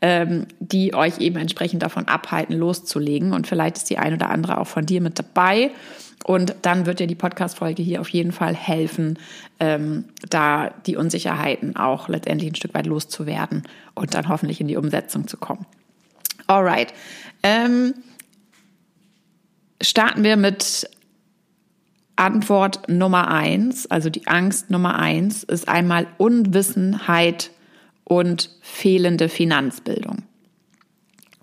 ähm, 0.00 0.46
die 0.60 0.94
euch 0.94 1.18
eben 1.18 1.36
entsprechend 1.36 1.82
davon 1.82 2.08
abhalten, 2.08 2.56
loszulegen. 2.56 3.32
Und 3.32 3.46
vielleicht 3.46 3.78
ist 3.78 3.90
die 3.90 3.98
ein 3.98 4.14
oder 4.14 4.30
andere 4.30 4.58
auch 4.58 4.66
von 4.66 4.86
dir 4.86 5.00
mit 5.00 5.18
dabei. 5.18 5.70
Und 6.24 6.54
dann 6.62 6.86
wird 6.86 7.00
dir 7.00 7.06
die 7.06 7.14
Podcast-Folge 7.14 7.82
hier 7.82 8.00
auf 8.00 8.08
jeden 8.08 8.32
Fall 8.32 8.54
helfen, 8.54 9.18
ähm, 9.58 10.04
da 10.30 10.70
die 10.86 10.96
Unsicherheiten 10.96 11.76
auch 11.76 12.08
letztendlich 12.08 12.52
ein 12.52 12.54
Stück 12.54 12.74
weit 12.74 12.86
loszuwerden 12.86 13.64
und 13.94 14.14
dann 14.14 14.28
hoffentlich 14.28 14.60
in 14.60 14.68
die 14.68 14.76
Umsetzung 14.76 15.26
zu 15.26 15.36
kommen. 15.36 15.66
Alright. 16.46 16.92
Ähm, 17.42 17.94
starten 19.80 20.24
wir 20.24 20.36
mit 20.36 20.88
Antwort 22.16 22.88
Nummer 22.88 23.28
eins. 23.28 23.90
Also 23.90 24.10
die 24.10 24.26
Angst 24.26 24.70
Nummer 24.70 24.98
eins 24.98 25.42
ist 25.42 25.68
einmal 25.68 26.06
Unwissenheit 26.18 27.50
und 28.04 28.50
fehlende 28.60 29.28
Finanzbildung. 29.28 30.22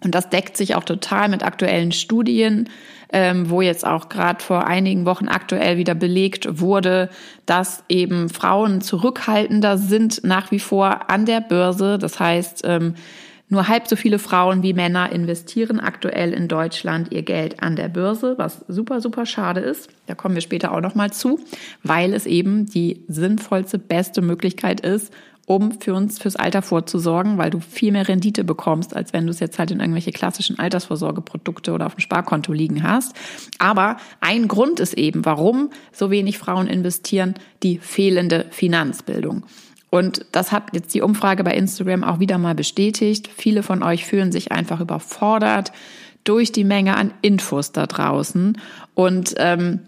Und 0.02 0.16
das 0.16 0.30
deckt 0.30 0.56
sich 0.56 0.76
auch 0.76 0.86
total 0.86 1.28
mit 1.28 1.44
aktuellen 1.44 1.92
Studien, 1.92 2.70
ähm, 3.12 3.50
wo 3.50 3.62
jetzt 3.62 3.86
auch 3.86 4.08
gerade 4.08 4.42
vor 4.42 4.66
einigen 4.66 5.06
Wochen 5.06 5.28
aktuell 5.28 5.78
wieder 5.78 5.96
belegt 5.96 6.62
wurde, 6.62 7.10
dass 7.46 7.84
eben 7.90 8.30
Frauen 8.30 8.82
zurückhaltender 8.82 9.78
sind 9.78 10.24
nach 10.24 10.52
wie 10.52 10.60
vor 10.60 11.10
an 11.10 11.26
der 11.26 11.42
Börse. 11.42 11.98
Das 11.98 12.20
heißt, 12.20 12.62
ähm, 12.66 12.96
nur 13.50 13.68
halb 13.68 13.88
so 13.88 13.96
viele 13.96 14.20
Frauen 14.20 14.64
wie 14.64 14.74
Männer 14.74 15.12
investieren 15.12 15.80
aktuell 15.80 16.34
in 16.34 16.48
Deutschland 16.48 17.12
ihr 17.12 17.24
Geld 17.24 17.62
an 17.62 17.76
der 17.76 17.90
Börse, 17.90 18.36
was 18.38 18.64
super, 18.68 19.02
super 19.02 19.26
schade 19.26 19.60
ist. 19.60 19.90
Da 20.06 20.16
kommen 20.16 20.36
wir 20.36 20.42
später 20.42 20.72
auch 20.72 20.82
nochmal 20.82 21.12
zu, 21.12 21.40
weil 21.84 22.14
es 22.14 22.26
eben 22.26 22.68
die 22.68 23.04
sinnvollste, 23.08 23.80
beste 23.80 24.22
Möglichkeit 24.22 24.82
ist, 24.82 25.12
um 25.50 25.82
für 25.82 25.96
uns 25.96 26.20
fürs 26.20 26.36
Alter 26.36 26.62
vorzusorgen, 26.62 27.40
weil 27.40 27.50
du 27.50 27.60
viel 27.60 27.92
mehr 27.92 28.08
Rendite 28.08 28.44
bekommst, 28.44 28.96
als 28.96 29.14
wenn 29.14 29.26
du 29.26 29.32
es 29.32 29.40
jetzt 29.40 29.58
halt 29.58 29.72
in 29.72 29.80
irgendwelche 29.80 30.12
klassischen 30.12 30.60
Altersvorsorgeprodukte 30.60 31.72
oder 31.72 31.88
auf 31.88 31.96
dem 31.96 32.02
Sparkonto 32.02 32.54
liegen 32.54 32.84
hast. 32.84 33.16
Aber 33.58 33.98
ein 34.22 34.48
Grund 34.48 34.80
ist 34.80 34.94
eben, 34.94 35.26
warum 35.26 35.72
so 35.92 36.12
wenig 36.12 36.38
Frauen 36.38 36.68
investieren, 36.68 37.34
die 37.64 37.80
fehlende 37.80 38.46
Finanzbildung. 38.52 39.44
Und 39.90 40.26
das 40.32 40.52
hat 40.52 40.74
jetzt 40.74 40.94
die 40.94 41.02
Umfrage 41.02 41.44
bei 41.44 41.54
Instagram 41.54 42.04
auch 42.04 42.20
wieder 42.20 42.38
mal 42.38 42.56
bestätigt. 42.56 43.30
Viele 43.36 43.64
von 43.64 43.82
euch 43.84 44.06
fühlen 44.06 44.32
sich 44.32 44.52
einfach 44.52 44.82
überfordert 44.82 45.72
durch 46.24 46.52
die 46.52 46.64
Menge 46.64 46.96
an 46.96 47.12
Infos 47.22 47.72
da 47.72 47.88
draußen. 47.88 48.58
Und 48.94 49.34
ähm, 49.38 49.80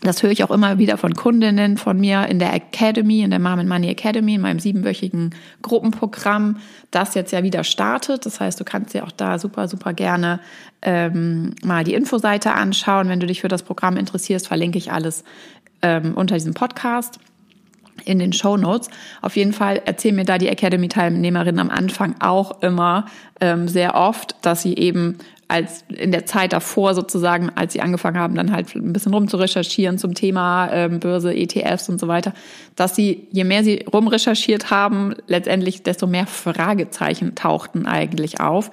das 0.00 0.22
höre 0.22 0.30
ich 0.30 0.44
auch 0.44 0.52
immer 0.52 0.78
wieder 0.78 0.96
von 0.96 1.14
Kundinnen 1.14 1.76
von 1.76 1.98
mir 1.98 2.26
in 2.26 2.38
der 2.38 2.54
Academy, 2.54 3.22
in 3.22 3.30
der 3.30 3.40
Mom 3.40 3.58
and 3.58 3.68
Money 3.68 3.88
Academy, 3.88 4.34
in 4.34 4.40
meinem 4.40 4.60
siebenwöchigen 4.60 5.34
Gruppenprogramm, 5.62 6.58
das 6.92 7.14
jetzt 7.14 7.32
ja 7.32 7.42
wieder 7.42 7.64
startet. 7.64 8.24
Das 8.24 8.38
heißt, 8.38 8.60
du 8.60 8.64
kannst 8.64 8.94
dir 8.94 9.04
auch 9.04 9.10
da 9.10 9.40
super, 9.40 9.66
super 9.66 9.92
gerne 9.92 10.38
ähm, 10.82 11.54
mal 11.64 11.82
die 11.82 11.94
Infoseite 11.94 12.52
anschauen. 12.52 13.08
Wenn 13.08 13.18
du 13.18 13.26
dich 13.26 13.40
für 13.40 13.48
das 13.48 13.64
Programm 13.64 13.96
interessierst, 13.96 14.46
verlinke 14.46 14.78
ich 14.78 14.92
alles 14.92 15.24
ähm, 15.82 16.14
unter 16.14 16.36
diesem 16.36 16.54
Podcast 16.54 17.18
in 18.04 18.18
den 18.18 18.32
Show 18.32 18.56
Notes. 18.56 18.88
Auf 19.22 19.36
jeden 19.36 19.52
Fall 19.52 19.82
erzählen 19.84 20.14
mir 20.14 20.24
da 20.24 20.38
die 20.38 20.48
Academy-Teilnehmerinnen 20.48 21.60
am 21.60 21.70
Anfang 21.70 22.14
auch 22.20 22.62
immer 22.62 23.06
ähm, 23.40 23.68
sehr 23.68 23.94
oft, 23.94 24.36
dass 24.42 24.62
sie 24.62 24.74
eben 24.76 25.18
als 25.48 25.82
in 25.88 26.12
der 26.12 26.26
Zeit 26.26 26.52
davor 26.52 26.94
sozusagen, 26.94 27.50
als 27.54 27.72
sie 27.72 27.80
angefangen 27.80 28.18
haben, 28.18 28.34
dann 28.34 28.52
halt 28.52 28.74
ein 28.74 28.92
bisschen 28.92 29.14
rum 29.14 29.28
zu 29.28 29.38
recherchieren 29.38 29.96
zum 29.96 30.12
Thema 30.12 30.68
ähm, 30.70 31.00
Börse, 31.00 31.34
ETFs 31.34 31.88
und 31.88 31.98
so 31.98 32.06
weiter, 32.06 32.34
dass 32.76 32.94
sie, 32.94 33.26
je 33.32 33.44
mehr 33.44 33.64
sie 33.64 33.86
rumrecherchiert 33.90 34.70
haben, 34.70 35.14
letztendlich 35.26 35.82
desto 35.82 36.06
mehr 36.06 36.26
Fragezeichen 36.26 37.34
tauchten 37.34 37.86
eigentlich 37.86 38.40
auf. 38.40 38.70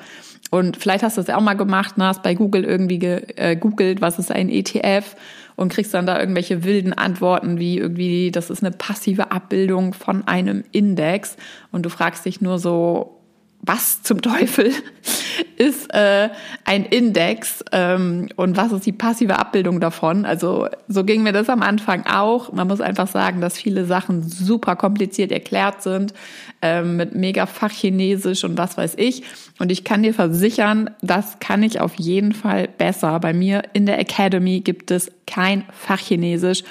Und 0.51 0.77
vielleicht 0.77 1.03
hast 1.03 1.17
du 1.17 1.21
es 1.21 1.29
auch 1.29 1.41
mal 1.41 1.55
gemacht, 1.55 1.97
ne, 1.97 2.05
hast 2.05 2.23
bei 2.23 2.35
Google 2.35 2.65
irgendwie 2.65 2.99
gegoogelt, 2.99 3.97
äh, 3.99 4.01
was 4.01 4.19
ist 4.19 4.31
ein 4.31 4.49
ETF 4.49 5.15
und 5.55 5.71
kriegst 5.71 5.93
dann 5.93 6.05
da 6.05 6.19
irgendwelche 6.19 6.63
wilden 6.63 6.93
Antworten 6.93 7.59
wie 7.59 7.77
irgendwie, 7.77 8.31
das 8.31 8.49
ist 8.49 8.63
eine 8.63 8.75
passive 8.75 9.31
Abbildung 9.31 9.93
von 9.93 10.27
einem 10.27 10.63
Index. 10.71 11.37
Und 11.71 11.85
du 11.85 11.89
fragst 11.89 12.25
dich 12.25 12.41
nur 12.41 12.59
so, 12.59 13.21
was 13.67 14.03
zum 14.03 14.21
Teufel 14.21 14.71
ist 15.57 15.93
äh, 15.93 16.29
ein 16.65 16.85
Index 16.85 17.63
ähm, 17.71 18.29
und 18.35 18.57
was 18.57 18.71
ist 18.71 18.85
die 18.85 18.91
passive 18.91 19.39
Abbildung 19.39 19.79
davon? 19.79 20.25
Also 20.25 20.67
so 20.87 21.03
ging 21.03 21.23
mir 21.23 21.33
das 21.33 21.49
am 21.49 21.61
Anfang 21.61 22.05
auch. 22.05 22.51
Man 22.51 22.67
muss 22.67 22.81
einfach 22.81 23.07
sagen, 23.07 23.41
dass 23.41 23.57
viele 23.57 23.85
Sachen 23.85 24.23
super 24.23 24.75
kompliziert 24.75 25.31
erklärt 25.31 25.81
sind 25.81 26.13
ähm, 26.61 26.97
mit 26.97 27.15
mega 27.15 27.45
Fachchinesisch 27.45 28.43
und 28.43 28.57
was 28.57 28.77
weiß 28.77 28.95
ich. 28.97 29.23
Und 29.59 29.71
ich 29.71 29.83
kann 29.83 30.03
dir 30.03 30.13
versichern, 30.13 30.89
das 31.01 31.39
kann 31.39 31.63
ich 31.63 31.79
auf 31.79 31.95
jeden 31.95 32.33
Fall 32.33 32.67
besser. 32.67 33.19
Bei 33.19 33.33
mir 33.33 33.63
in 33.73 33.85
der 33.85 33.99
Academy 33.99 34.61
gibt 34.61 34.91
es 34.91 35.11
kein 35.25 35.63
Fachchinesisch 35.71 36.63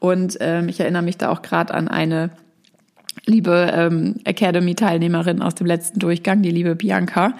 und 0.00 0.36
ähm, 0.40 0.68
ich 0.68 0.80
erinnere 0.80 1.02
mich 1.02 1.16
da 1.16 1.30
auch 1.30 1.42
gerade 1.42 1.72
an 1.72 1.88
eine 1.88 2.30
liebe 3.24 3.70
ähm, 3.72 4.16
Academy-Teilnehmerin 4.24 5.42
aus 5.42 5.54
dem 5.54 5.66
letzten 5.66 6.00
Durchgang, 6.00 6.42
die 6.42 6.50
liebe 6.50 6.74
Bianca. 6.74 7.34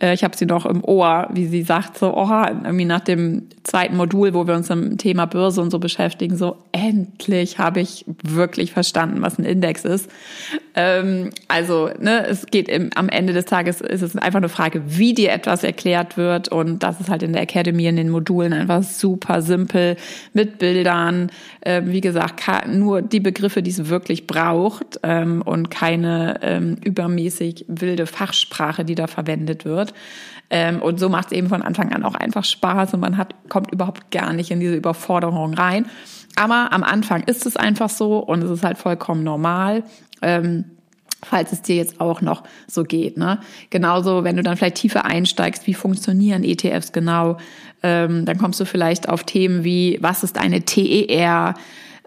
Äh, 0.00 0.14
ich 0.14 0.24
habe 0.24 0.36
sie 0.36 0.46
noch 0.46 0.64
im 0.64 0.82
Ohr, 0.82 1.28
wie 1.32 1.46
sie 1.46 1.62
sagt, 1.62 1.98
so, 1.98 2.16
oh, 2.16 2.28
irgendwie 2.28 2.86
nach 2.86 3.00
dem 3.00 3.42
zweiten 3.62 3.96
Modul, 3.96 4.32
wo 4.32 4.46
wir 4.46 4.54
uns 4.54 4.70
im 4.70 4.96
Thema 4.96 5.26
Börse 5.26 5.60
und 5.60 5.70
so 5.70 5.78
beschäftigen, 5.78 6.36
so 6.36 6.56
endlich 6.72 7.58
habe 7.58 7.80
ich 7.80 8.06
wirklich 8.22 8.72
verstanden, 8.72 9.20
was 9.20 9.38
ein 9.38 9.44
Index 9.44 9.84
ist. 9.84 10.10
Ähm, 10.74 11.30
also, 11.48 11.90
ne, 12.00 12.26
es 12.26 12.46
geht 12.46 12.68
im, 12.68 12.90
am 12.94 13.10
Ende 13.10 13.34
des 13.34 13.44
Tages 13.44 13.82
ist 13.82 14.02
es 14.02 14.16
einfach 14.16 14.38
eine 14.38 14.48
Frage, 14.48 14.82
wie 14.86 15.12
dir 15.12 15.32
etwas 15.32 15.62
erklärt 15.62 16.16
wird 16.16 16.48
und 16.48 16.82
das 16.82 17.00
ist 17.00 17.10
halt 17.10 17.22
in 17.22 17.34
der 17.34 17.42
Academy 17.42 17.86
in 17.86 17.96
den 17.96 18.08
Modulen 18.08 18.54
einfach 18.54 18.82
super 18.82 19.42
simpel 19.42 19.96
mit 20.32 20.58
Bildern. 20.58 21.30
Äh, 21.60 21.82
wie 21.84 22.00
gesagt, 22.00 22.46
nur 22.68 23.02
die 23.02 23.20
Begriffe, 23.20 23.62
die 23.62 23.70
es 23.70 23.88
wirklich 23.88 24.26
braucht 24.26 24.98
ähm, 25.08 25.40
und 25.40 25.70
keine 25.70 26.38
ähm, 26.42 26.76
übermäßig 26.84 27.64
wilde 27.66 28.06
Fachsprache, 28.06 28.84
die 28.84 28.94
da 28.94 29.06
verwendet 29.06 29.64
wird. 29.64 29.94
Ähm, 30.50 30.82
und 30.82 31.00
so 31.00 31.08
macht 31.08 31.28
es 31.28 31.32
eben 31.32 31.48
von 31.48 31.62
Anfang 31.62 31.92
an 31.92 32.04
auch 32.04 32.14
einfach 32.14 32.44
Spaß 32.44 32.92
und 32.94 33.00
man 33.00 33.16
hat, 33.16 33.34
kommt 33.48 33.72
überhaupt 33.72 34.10
gar 34.10 34.34
nicht 34.34 34.50
in 34.50 34.60
diese 34.60 34.76
Überforderung 34.76 35.54
rein. 35.54 35.86
Aber 36.36 36.72
am 36.72 36.84
Anfang 36.84 37.22
ist 37.22 37.46
es 37.46 37.56
einfach 37.56 37.88
so 37.88 38.18
und 38.18 38.44
es 38.44 38.50
ist 38.50 38.64
halt 38.64 38.76
vollkommen 38.76 39.24
normal. 39.24 39.82
Ähm, 40.20 40.66
falls 41.24 41.52
es 41.52 41.62
dir 41.62 41.74
jetzt 41.74 42.00
auch 42.00 42.20
noch 42.20 42.44
so 42.68 42.84
geht. 42.84 43.16
Ne? 43.16 43.40
Genauso, 43.70 44.22
wenn 44.22 44.36
du 44.36 44.42
dann 44.42 44.56
vielleicht 44.56 44.76
tiefer 44.76 45.04
einsteigst, 45.04 45.66
wie 45.66 45.74
funktionieren 45.74 46.44
ETFs 46.44 46.92
genau, 46.92 47.38
ähm, 47.82 48.24
dann 48.24 48.38
kommst 48.38 48.60
du 48.60 48.64
vielleicht 48.64 49.08
auf 49.08 49.24
Themen 49.24 49.64
wie, 49.64 49.98
was 50.00 50.22
ist 50.22 50.38
eine 50.38 50.62
TER? 50.62 51.54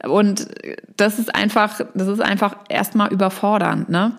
Und 0.03 0.47
das 0.97 1.19
ist 1.19 1.33
einfach, 1.33 1.81
das 1.93 2.07
ist 2.07 2.21
einfach 2.21 2.57
erstmal 2.69 3.11
überfordernd. 3.11 3.89
Ne? 3.89 4.15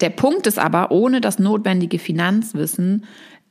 Der 0.00 0.10
Punkt 0.10 0.46
ist 0.46 0.58
aber, 0.58 0.90
ohne 0.90 1.20
das 1.20 1.38
notwendige 1.38 1.98
Finanzwissen 1.98 3.04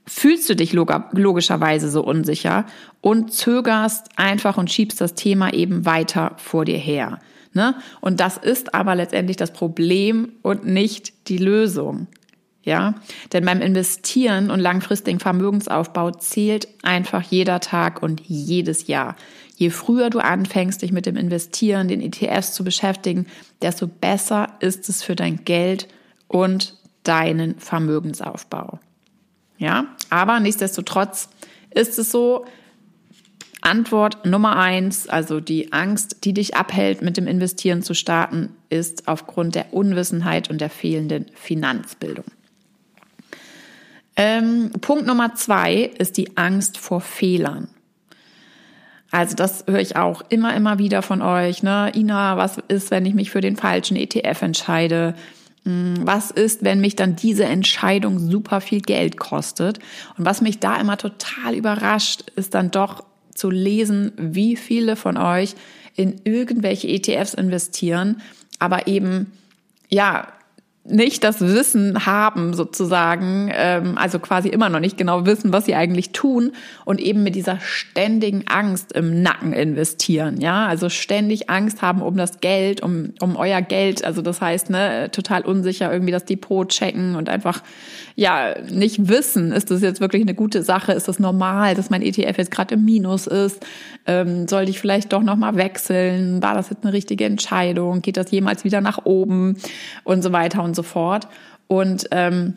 fühlst 0.08 0.50
du 0.50 0.56
dich 0.56 0.74
logischerweise 0.74 1.90
so 1.90 2.04
unsicher 2.04 2.66
und 3.02 3.34
zögerst 3.34 4.10
einfach 4.16 4.58
und 4.58 4.72
schiebst 4.72 5.00
das 5.00 5.14
Thema 5.14 5.54
eben 5.54 5.86
weiter 5.86 6.34
vor 6.38 6.66
dir 6.66 6.78
her. 6.78 7.20
Ne? 7.54 7.76
Und 8.00 8.20
das 8.20 8.38
ist 8.38 8.74
aber 8.74 8.96
letztendlich 8.96 9.38
das 9.38 9.54
Problem 9.54 10.34
und 10.42 10.66
nicht 10.66 11.28
die 11.28 11.38
Lösung. 11.38 12.08
Ja, 12.64 12.94
denn 13.34 13.44
beim 13.44 13.60
Investieren 13.60 14.52
und 14.52 14.60
langfristigen 14.60 15.20
Vermögensaufbau 15.20 16.12
zählt 16.12 16.68
einfach 16.84 17.24
jeder 17.24 17.60
Tag 17.60 18.04
und 18.04 18.22
jedes 18.22 18.86
Jahr. 18.86 19.16
Je 19.62 19.70
früher 19.70 20.10
du 20.10 20.18
anfängst, 20.18 20.82
dich 20.82 20.92
mit 20.92 21.06
dem 21.06 21.16
Investieren, 21.16 21.88
den 21.88 22.02
ETFs 22.02 22.54
zu 22.54 22.64
beschäftigen, 22.64 23.28
desto 23.62 23.86
besser 23.86 24.56
ist 24.60 24.90
es 24.90 25.04
für 25.04 25.16
dein 25.16 25.46
Geld 25.46 25.88
und 26.28 26.80
deinen 27.04 27.60
Vermögensaufbau. 27.60 28.80
Ja, 29.60 29.86
aber 30.10 30.40
nichtsdestotrotz 30.40 31.30
ist 31.70 32.00
es 32.00 32.10
so, 32.10 32.48
Antwort 33.62 34.26
Nummer 34.26 34.56
eins, 34.58 35.08
also 35.08 35.40
die 35.40 35.72
Angst, 35.72 36.26
die 36.26 36.34
dich 36.34 36.56
abhält, 36.56 37.04
mit 37.04 37.16
dem 37.18 37.28
Investieren 37.28 37.84
zu 37.84 37.94
starten, 37.94 38.56
ist 38.70 39.08
aufgrund 39.08 39.54
der 39.54 39.76
Unwissenheit 39.76 40.50
und 40.50 40.60
der 40.60 40.72
fehlenden 40.72 41.28
Finanzbildung. 41.36 42.26
Ähm, 44.16 44.72
Punkt 44.82 45.06
Nummer 45.06 45.36
zwei 45.36 45.92
ist 46.00 46.18
die 46.18 46.36
Angst 46.36 46.80
vor 46.80 47.00
Fehlern. 47.00 47.68
Also 49.12 49.36
das 49.36 49.66
höre 49.68 49.80
ich 49.80 49.98
auch 49.98 50.24
immer, 50.30 50.56
immer 50.56 50.80
wieder 50.80 51.02
von 51.02 51.22
euch. 51.22 51.64
Ne? 51.64 51.92
Ina, 51.96 52.38
was 52.38 52.58
ist, 52.70 52.92
wenn 52.92 53.06
ich 53.06 53.14
mich 53.14 53.30
für 53.30 53.42
den 53.42 53.58
falschen 53.58 53.98
ETF 53.98 54.42
entscheide? 54.42 55.16
Hm, 55.66 55.96
was 56.02 56.32
ist, 56.32 56.64
wenn 56.64 56.80
mich 56.80 56.96
dann 56.96 57.18
diese 57.18 57.44
Entscheidung 57.44 58.20
super 58.20 58.62
viel 58.62 58.82
Geld 58.82 59.18
kostet? 59.20 59.80
Und 60.18 60.26
was 60.26 60.42
mich 60.42 60.60
da 60.60 60.78
immer 60.78 60.98
total 60.98 61.56
überrascht, 61.56 62.32
ist 62.36 62.54
dann 62.54 62.72
doch 62.72 63.04
zu 63.36 63.50
lesen, 63.50 64.14
wie 64.18 64.56
viele 64.56 64.96
von 64.96 65.18
euch 65.18 65.56
in 65.96 66.22
irgendwelche 66.24 66.88
ETFs 66.88 67.34
investieren, 67.34 68.22
aber 68.60 68.88
eben 68.88 69.32
ja 69.90 70.28
nicht 70.84 71.24
das 71.24 71.42
Wissen 71.42 72.06
haben 72.06 72.54
sozusagen, 72.54 73.52
ähm, 73.54 73.98
also 73.98 74.18
quasi 74.18 74.50
immer 74.50 74.70
noch 74.70 74.80
nicht 74.80 74.98
genau 74.98 75.26
wissen, 75.28 75.54
was 75.54 75.66
sie 75.66 75.76
eigentlich 75.76 76.12
tun 76.12 76.54
und 76.86 77.00
eben 77.00 77.22
mit 77.22 77.36
dieser 77.36 77.60
ständigen 77.60 78.46
Angst 78.48 78.92
im 78.94 79.22
Nacken 79.22 79.54
investieren, 79.54 80.42
ja, 80.42 80.66
also 80.66 80.90
ständig 80.90 81.50
Angst 81.50 81.82
haben 81.82 82.02
um 82.02 82.18
das 82.18 82.40
Geld, 82.40 82.82
um 82.82 83.14
um 83.20 83.36
euer 83.36 83.62
Geld, 83.62 84.04
also 84.04 84.22
das 84.22 84.42
heißt, 84.42 84.70
ne, 84.72 85.10
total 85.12 85.44
unsicher 85.44 85.92
irgendwie 85.92 86.12
das 86.12 86.26
Depot 86.26 86.68
checken 86.68 87.16
und 87.16 87.30
einfach 87.30 87.62
ja 88.16 88.56
nicht 88.70 89.08
wissen, 89.08 89.52
ist 89.52 89.70
das 89.70 89.82
jetzt 89.82 90.02
wirklich 90.02 90.24
eine 90.24 90.34
gute 90.34 90.64
Sache, 90.64 90.94
ist 90.94 91.08
das 91.08 91.20
normal, 91.20 91.76
dass 91.76 91.90
mein 91.90 92.02
ETF 92.02 92.38
jetzt 92.38 92.52
gerade 92.52 92.76
im 92.76 92.86
Minus 92.86 93.28
ist, 93.28 93.64
ähm, 94.08 94.48
sollte 94.48 94.72
ich 94.72 94.80
vielleicht 94.80 95.14
doch 95.14 95.22
noch 95.22 95.36
mal 95.36 95.56
wechseln, 95.56 96.42
war 96.42 96.56
das 96.56 96.70
jetzt 96.70 96.84
eine 96.84 96.94
richtige 96.94 97.26
Entscheidung, 97.26 98.02
geht 98.02 98.18
das 98.18 98.32
jemals 98.32 98.64
wieder 98.64 98.82
nach 98.82 99.06
oben? 99.06 99.58
Und 100.04 100.24
so 100.24 100.32
weiter. 100.32 100.64
Und 100.64 100.71
und 100.72 100.76
so 100.76 100.84
fort. 100.84 101.28
Und 101.68 102.08
ähm, 102.12 102.54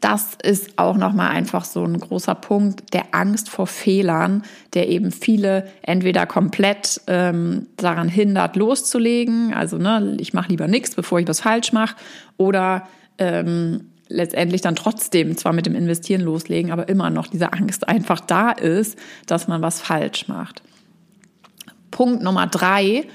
das 0.00 0.36
ist 0.42 0.78
auch 0.78 0.98
nochmal 0.98 1.30
einfach 1.30 1.64
so 1.64 1.82
ein 1.82 1.98
großer 1.98 2.34
Punkt 2.34 2.92
der 2.92 3.14
Angst 3.14 3.48
vor 3.48 3.66
Fehlern, 3.66 4.42
der 4.74 4.88
eben 4.88 5.12
viele 5.12 5.66
entweder 5.80 6.26
komplett 6.26 7.00
ähm, 7.06 7.68
daran 7.78 8.08
hindert, 8.08 8.56
loszulegen, 8.56 9.54
also 9.54 9.78
ne, 9.78 10.16
ich 10.20 10.34
mache 10.34 10.50
lieber 10.50 10.68
nichts, 10.68 10.94
bevor 10.94 11.20
ich 11.20 11.28
was 11.28 11.40
falsch 11.40 11.72
mache, 11.72 11.96
oder 12.36 12.86
ähm, 13.16 13.86
letztendlich 14.08 14.60
dann 14.60 14.76
trotzdem 14.76 15.38
zwar 15.38 15.54
mit 15.54 15.64
dem 15.64 15.74
Investieren 15.74 16.20
loslegen, 16.20 16.70
aber 16.70 16.90
immer 16.90 17.08
noch 17.08 17.26
diese 17.26 17.54
Angst 17.54 17.88
einfach 17.88 18.20
da 18.20 18.50
ist, 18.50 18.98
dass 19.26 19.48
man 19.48 19.62
was 19.62 19.80
falsch 19.80 20.28
macht. 20.28 20.62
Punkt 21.90 22.22
Nummer 22.22 22.46
drei 22.46 23.06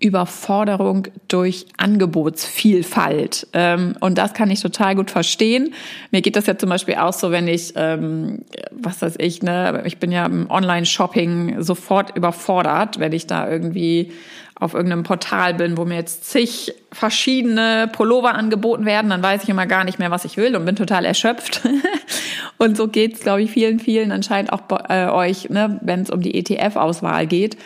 Überforderung 0.00 1.08
durch 1.28 1.66
Angebotsvielfalt. 1.76 3.46
Ähm, 3.52 3.96
und 4.00 4.16
das 4.16 4.32
kann 4.32 4.50
ich 4.50 4.60
total 4.60 4.96
gut 4.96 5.10
verstehen. 5.10 5.74
Mir 6.10 6.22
geht 6.22 6.36
das 6.36 6.46
ja 6.46 6.56
zum 6.56 6.70
Beispiel 6.70 6.94
auch 6.96 7.12
so, 7.12 7.30
wenn 7.30 7.46
ich, 7.46 7.74
ähm, 7.76 8.44
was 8.70 9.02
weiß 9.02 9.16
ich, 9.18 9.42
ne, 9.42 9.82
ich 9.84 9.98
bin 9.98 10.10
ja 10.10 10.24
im 10.24 10.50
Online-Shopping 10.50 11.62
sofort 11.62 12.16
überfordert, 12.16 12.98
wenn 12.98 13.12
ich 13.12 13.26
da 13.26 13.48
irgendwie 13.48 14.12
auf 14.60 14.74
irgendeinem 14.74 15.04
Portal 15.04 15.54
bin, 15.54 15.78
wo 15.78 15.86
mir 15.86 15.96
jetzt 15.96 16.30
zig 16.30 16.74
verschiedene 16.92 17.88
Pullover 17.92 18.34
angeboten 18.34 18.84
werden, 18.84 19.10
dann 19.10 19.22
weiß 19.22 19.42
ich 19.42 19.48
immer 19.48 19.66
gar 19.66 19.84
nicht 19.84 19.98
mehr, 19.98 20.10
was 20.10 20.26
ich 20.26 20.36
will 20.36 20.54
und 20.54 20.66
bin 20.66 20.76
total 20.76 21.06
erschöpft. 21.06 21.62
und 22.58 22.76
so 22.76 22.88
geht's, 22.88 23.20
glaube 23.20 23.42
ich, 23.42 23.50
vielen, 23.50 23.80
vielen 23.80 24.12
anscheinend 24.12 24.52
auch 24.52 24.60
bei 24.62 24.84
äh, 24.88 25.08
euch, 25.08 25.48
ne, 25.48 25.78
wenn 25.82 26.00
es 26.00 26.10
um 26.10 26.20
die 26.20 26.34
ETF-Auswahl 26.34 27.26
geht. 27.26 27.56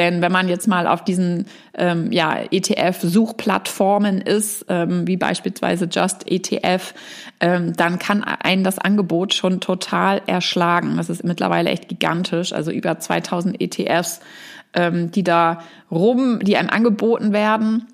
Denn 0.00 0.22
wenn 0.22 0.32
man 0.32 0.48
jetzt 0.48 0.66
mal 0.66 0.86
auf 0.86 1.04
diesen 1.04 1.44
ähm, 1.74 2.10
ja, 2.10 2.38
ETF-Suchplattformen 2.50 4.22
ist, 4.22 4.64
ähm, 4.70 5.06
wie 5.06 5.18
beispielsweise 5.18 5.90
Just 5.92 6.26
ETF, 6.26 6.94
ähm, 7.38 7.74
dann 7.76 7.98
kann 7.98 8.24
einen 8.24 8.64
das 8.64 8.78
Angebot 8.78 9.34
schon 9.34 9.60
total 9.60 10.22
erschlagen. 10.26 10.96
Das 10.96 11.10
ist 11.10 11.22
mittlerweile 11.22 11.68
echt 11.68 11.90
gigantisch. 11.90 12.54
Also 12.54 12.70
über 12.70 12.98
2000 12.98 13.60
ETFs, 13.60 14.20
ähm, 14.72 15.10
die 15.10 15.22
da 15.22 15.58
rum, 15.90 16.38
die 16.42 16.56
einem 16.56 16.70
angeboten 16.70 17.34
werden. 17.34 17.86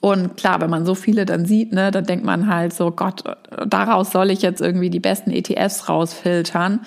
Und 0.00 0.38
klar, 0.38 0.62
wenn 0.62 0.70
man 0.70 0.86
so 0.86 0.94
viele 0.94 1.26
dann 1.26 1.44
sieht, 1.44 1.74
ne, 1.74 1.90
dann 1.90 2.04
denkt 2.04 2.24
man 2.24 2.46
halt 2.46 2.72
so, 2.72 2.90
Gott, 2.90 3.24
daraus 3.66 4.12
soll 4.12 4.30
ich 4.30 4.40
jetzt 4.40 4.62
irgendwie 4.62 4.88
die 4.88 4.98
besten 4.98 5.30
ETFs 5.30 5.90
rausfiltern. 5.90 6.86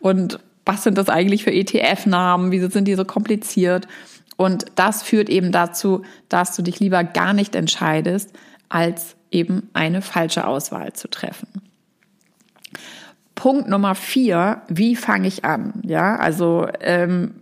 Und 0.00 0.38
was 0.64 0.84
sind 0.84 0.98
das 0.98 1.08
eigentlich 1.08 1.44
für 1.44 1.52
ETF-Namen, 1.52 2.50
wieso 2.52 2.68
sind 2.68 2.86
die 2.86 2.94
so 2.94 3.04
kompliziert? 3.04 3.88
Und 4.36 4.66
das 4.74 5.02
führt 5.02 5.28
eben 5.28 5.52
dazu, 5.52 6.02
dass 6.28 6.56
du 6.56 6.62
dich 6.62 6.80
lieber 6.80 7.04
gar 7.04 7.32
nicht 7.32 7.54
entscheidest, 7.54 8.32
als 8.68 9.16
eben 9.30 9.68
eine 9.72 10.02
falsche 10.02 10.46
Auswahl 10.46 10.92
zu 10.92 11.08
treffen. 11.08 11.48
Punkt 13.34 13.68
Nummer 13.68 13.94
vier, 13.94 14.62
wie 14.68 14.94
fange 14.94 15.26
ich 15.26 15.44
an? 15.44 15.82
Ja, 15.84 16.16
also 16.16 16.68
ähm, 16.80 17.34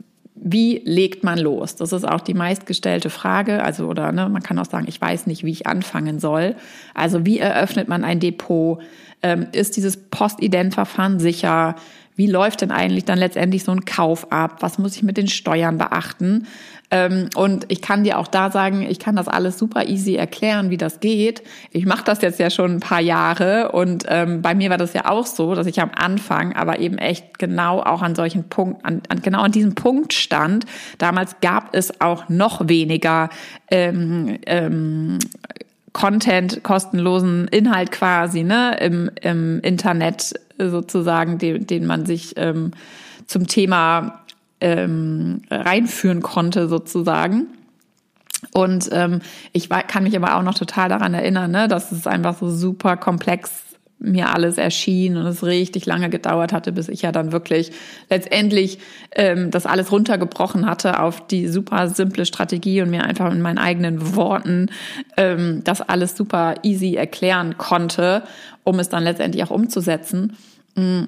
wie 0.42 0.80
legt 0.84 1.22
man 1.22 1.38
los? 1.38 1.76
Das 1.76 1.92
ist 1.92 2.08
auch 2.08 2.20
die 2.20 2.34
meistgestellte 2.34 3.10
Frage. 3.10 3.62
Also, 3.62 3.86
oder 3.86 4.10
ne, 4.10 4.28
man 4.28 4.42
kann 4.42 4.58
auch 4.58 4.64
sagen, 4.66 4.86
ich 4.88 4.98
weiß 5.00 5.26
nicht, 5.26 5.44
wie 5.44 5.50
ich 5.50 5.66
anfangen 5.66 6.18
soll. 6.18 6.56
Also, 6.94 7.26
wie 7.26 7.38
eröffnet 7.38 7.88
man 7.88 8.04
ein 8.04 8.20
Depot? 8.20 8.80
Ähm, 9.22 9.48
ist 9.52 9.76
dieses 9.76 9.98
Postident-Verfahren 9.98 11.20
sicher? 11.20 11.74
Wie 12.20 12.26
läuft 12.26 12.60
denn 12.60 12.70
eigentlich 12.70 13.06
dann 13.06 13.18
letztendlich 13.18 13.64
so 13.64 13.72
ein 13.72 13.86
Kauf 13.86 14.30
ab? 14.30 14.58
Was 14.60 14.78
muss 14.78 14.94
ich 14.94 15.02
mit 15.02 15.16
den 15.16 15.26
Steuern 15.26 15.78
beachten? 15.78 16.46
Ähm, 16.90 17.30
und 17.34 17.64
ich 17.68 17.80
kann 17.80 18.04
dir 18.04 18.18
auch 18.18 18.26
da 18.26 18.50
sagen, 18.50 18.82
ich 18.82 18.98
kann 18.98 19.16
das 19.16 19.26
alles 19.26 19.56
super 19.56 19.86
easy 19.88 20.16
erklären, 20.16 20.68
wie 20.68 20.76
das 20.76 21.00
geht. 21.00 21.42
Ich 21.70 21.86
mache 21.86 22.04
das 22.04 22.20
jetzt 22.20 22.38
ja 22.38 22.50
schon 22.50 22.72
ein 22.72 22.80
paar 22.80 23.00
Jahre 23.00 23.72
und 23.72 24.04
ähm, 24.06 24.42
bei 24.42 24.54
mir 24.54 24.68
war 24.68 24.76
das 24.76 24.92
ja 24.92 25.08
auch 25.08 25.24
so, 25.24 25.54
dass 25.54 25.66
ich 25.66 25.80
am 25.80 25.92
Anfang 25.94 26.54
aber 26.54 26.78
eben 26.78 26.98
echt 26.98 27.38
genau 27.38 27.80
auch 27.80 28.02
an 28.02 28.14
solchen 28.14 28.50
Punkt, 28.50 28.84
an, 28.84 29.00
an 29.08 29.22
genau 29.22 29.40
an 29.40 29.52
diesem 29.52 29.74
Punkt 29.74 30.12
stand. 30.12 30.66
Damals 30.98 31.36
gab 31.40 31.74
es 31.74 32.02
auch 32.02 32.28
noch 32.28 32.68
weniger 32.68 33.30
ähm, 33.70 34.36
ähm, 34.44 35.20
Content, 35.94 36.62
kostenlosen 36.64 37.48
Inhalt 37.48 37.90
quasi, 37.90 38.42
ne, 38.42 38.76
im, 38.78 39.10
im 39.22 39.60
Internet 39.60 40.34
sozusagen, 40.68 41.38
den, 41.38 41.66
den 41.66 41.86
man 41.86 42.04
sich 42.04 42.34
ähm, 42.36 42.72
zum 43.26 43.46
Thema 43.46 44.20
ähm, 44.60 45.42
reinführen 45.50 46.20
konnte 46.20 46.68
sozusagen. 46.68 47.46
Und 48.52 48.88
ähm, 48.92 49.20
ich 49.52 49.70
war, 49.70 49.82
kann 49.82 50.02
mich 50.02 50.16
aber 50.16 50.36
auch 50.36 50.42
noch 50.42 50.54
total 50.54 50.88
daran 50.88 51.14
erinnern, 51.14 51.50
ne, 51.50 51.68
dass 51.68 51.92
es 51.92 52.06
einfach 52.06 52.36
so 52.38 52.50
super 52.50 52.96
komplex 52.96 53.69
mir 54.00 54.34
alles 54.34 54.56
erschien 54.56 55.16
und 55.16 55.26
es 55.26 55.44
richtig 55.44 55.84
lange 55.86 56.08
gedauert 56.08 56.52
hatte, 56.52 56.72
bis 56.72 56.88
ich 56.88 57.02
ja 57.02 57.12
dann 57.12 57.32
wirklich 57.32 57.70
letztendlich 58.08 58.78
ähm, 59.12 59.50
das 59.50 59.66
alles 59.66 59.92
runtergebrochen 59.92 60.66
hatte 60.66 61.00
auf 61.00 61.26
die 61.26 61.46
super 61.48 61.88
simple 61.88 62.24
Strategie 62.24 62.80
und 62.80 62.90
mir 62.90 63.04
einfach 63.04 63.30
in 63.30 63.42
meinen 63.42 63.58
eigenen 63.58 64.16
Worten 64.16 64.70
ähm, 65.16 65.60
das 65.64 65.82
alles 65.82 66.16
super 66.16 66.54
easy 66.62 66.94
erklären 66.94 67.58
konnte, 67.58 68.22
um 68.64 68.78
es 68.78 68.88
dann 68.88 69.04
letztendlich 69.04 69.44
auch 69.44 69.50
umzusetzen. 69.50 70.36
Mm. 70.74 71.04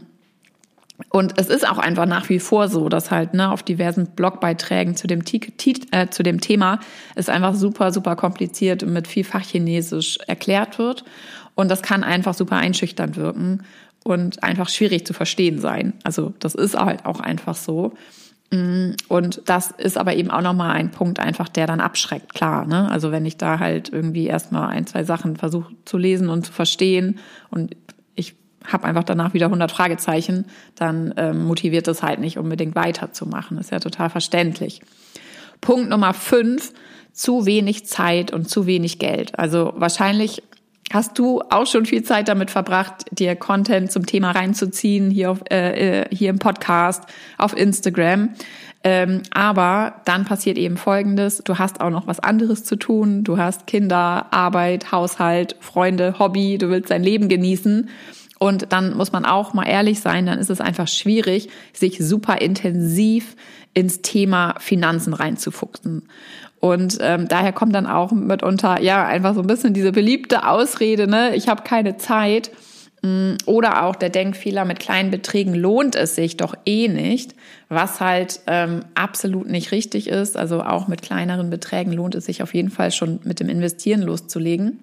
Und 1.09 1.35
es 1.39 1.49
ist 1.49 1.69
auch 1.69 1.79
einfach 1.79 2.07
nach 2.07 2.29
wie 2.29 2.39
vor 2.39 2.69
so, 2.69 2.89
dass 2.89 3.11
halt 3.11 3.35
ne, 3.35 3.51
auf 3.51 3.63
diversen 3.63 4.07
Blogbeiträgen 4.07 4.95
zu 4.95 5.07
dem, 5.09 5.23
äh, 5.91 6.09
zu 6.09 6.23
dem 6.23 6.41
Thema 6.41 6.79
es 7.17 7.29
einfach 7.29 7.55
super, 7.55 7.93
super 7.93 8.15
kompliziert 8.15 8.83
und 8.85 8.93
mit 8.93 9.09
viel 9.09 9.25
Fachchinesisch 9.25 10.19
erklärt 10.27 10.79
wird. 10.79 11.05
Und 11.55 11.71
das 11.71 11.83
kann 11.83 12.05
einfach 12.05 12.35
super 12.35 12.57
einschüchternd 12.57 13.17
wirken 13.17 13.63
und 14.05 14.43
einfach 14.43 14.69
schwierig 14.69 15.07
zu 15.07 15.13
verstehen 15.13 15.59
sein. 15.59 15.95
Also 16.03 16.33
das 16.39 16.55
ist 16.55 16.79
halt 16.79 17.05
auch 17.05 17.21
einfach 17.21 17.55
so. 17.55 17.93
Mm. 18.51 18.93
Und 19.09 19.43
das 19.47 19.71
ist 19.71 19.99
aber 19.99 20.15
eben 20.15 20.31
auch 20.31 20.41
nochmal 20.41 20.73
ein 20.73 20.91
Punkt 20.91 21.21
einfach, 21.21 21.49
der 21.49 21.67
dann 21.67 21.81
abschreckt, 21.81 22.35
klar. 22.35 22.65
Ne? 22.65 22.91
Also 22.91 23.13
wenn 23.13 23.27
ich 23.27 23.37
da 23.37 23.59
halt 23.59 23.91
irgendwie 23.93 24.27
erstmal 24.27 24.69
ein, 24.71 24.87
zwei 24.87 25.05
Sachen 25.05 25.37
versuche 25.37 25.73
zu 25.85 25.99
lesen 25.99 26.29
und 26.29 26.47
zu 26.47 26.53
verstehen 26.53 27.19
und 27.51 27.77
habe 28.67 28.85
einfach 28.85 29.05
danach 29.05 29.35
wieder 29.35 29.47
100 29.47 29.71
Fragezeichen, 29.71 30.47
dann 30.75 31.15
ähm, 31.17 31.45
motiviert 31.45 31.87
das 31.87 32.03
halt 32.03 32.21
nicht 32.21 32.39
unbedingt 32.39 32.75
weiterzumachen. 32.75 33.59
ist 33.59 33.71
ja 33.71 33.81
total 33.81 34.11
verständlich. 34.11 34.83
Punkt 35.61 35.89
Nummer 35.89 36.15
fünf, 36.15 36.73
zu 37.13 37.47
wenig 37.47 37.87
Zeit 37.87 38.33
und 38.33 38.49
zu 38.49 38.67
wenig 38.67 38.99
Geld. 38.99 39.39
Also 39.39 39.75
wahrscheinlich 39.77 40.43
hast 40.93 41.19
du 41.19 41.41
auch 41.51 41.67
schon 41.67 41.87
viel 41.87 42.03
Zeit 42.03 42.29
damit 42.29 42.51
verbracht, 42.51 43.07
dir 43.11 43.37
Content 43.37 43.91
zum 43.91 44.07
Thema 44.07 44.33
reinzuziehen, 44.33 45.11
hier, 45.11 45.31
auf, 45.31 45.41
äh, 45.51 46.03
äh 46.03 46.07
hier 46.15 46.31
im 46.31 46.39
Podcast, 46.39 47.05
auf 47.39 47.57
Instagram. 47.57 48.31
Ähm, 48.85 49.23
aber 49.31 50.01
dann 50.05 50.25
passiert 50.25 50.59
eben 50.59 50.77
Folgendes, 50.77 51.39
du 51.45 51.59
hast 51.59 51.81
auch 51.81 51.91
noch 51.91 52.09
was 52.09 52.19
anderes 52.19 52.65
zu 52.65 52.77
tun, 52.77 53.23
du 53.23 53.39
hast 53.39 53.69
Kinder, 53.69 54.27
Arbeit, 54.33 54.91
Haushalt, 54.91 55.55
Freunde, 55.61 56.19
Hobby, 56.19 56.59
du 56.59 56.69
willst 56.69 56.91
dein 56.91 57.05
Leben 57.05 57.29
genießen 57.29 57.89
und 58.43 58.73
dann 58.73 58.97
muss 58.97 59.13
man 59.13 59.25
auch 59.25 59.55
mal 59.55 59.69
ehrlich 59.69 60.01
sein, 60.01 60.27
dann 60.27 60.41
ist 60.41 60.51
es 60.51 60.61
einfach 60.61 60.89
schwierig, 60.89 61.49
sich 61.73 61.99
super 61.99 62.41
intensiv 62.41 63.37
ins 63.73 64.03
Thema 64.03 64.57
Finanzen 64.59 65.15
reinzufuchsen. 65.15 66.09
Und 66.59 66.99
ähm, 67.01 67.29
daher 67.29 67.53
kommt 67.53 67.73
dann 67.73 67.87
auch 67.87 68.11
mitunter 68.11 68.81
ja 68.81 69.07
einfach 69.07 69.37
so 69.37 69.43
ein 69.43 69.47
bisschen 69.47 69.75
diese 69.75 69.93
beliebte 69.93 70.45
Ausrede, 70.45 71.07
ne, 71.07 71.37
ich 71.37 71.47
habe 71.47 71.63
keine 71.63 71.99
Zeit. 71.99 72.51
Mm, 73.03 73.35
oder 73.47 73.85
auch 73.85 73.95
der 73.95 74.11
Denkfehler, 74.11 74.65
mit 74.65 74.81
kleinen 74.81 75.13
Beträgen 75.13 75.55
lohnt 75.55 75.95
es 75.95 76.17
sich 76.17 76.37
doch 76.37 76.57
eh 76.67 76.89
nicht, 76.89 77.37
was 77.69 78.01
halt 78.01 78.41
ähm, 78.49 78.81
absolut 78.97 79.49
nicht 79.49 79.71
richtig 79.71 80.09
ist. 80.09 80.37
Also 80.37 80.65
auch 80.65 80.89
mit 80.89 81.01
kleineren 81.01 81.49
Beträgen 81.49 81.93
lohnt 81.93 82.17
es 82.17 82.25
sich 82.25 82.43
auf 82.43 82.55
jeden 82.55 82.71
Fall 82.71 82.91
schon 82.91 83.21
mit 83.23 83.39
dem 83.39 83.49
Investieren 83.49 84.03
loszulegen. 84.03 84.81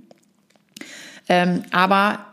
Ähm, 1.27 1.63
aber 1.71 2.28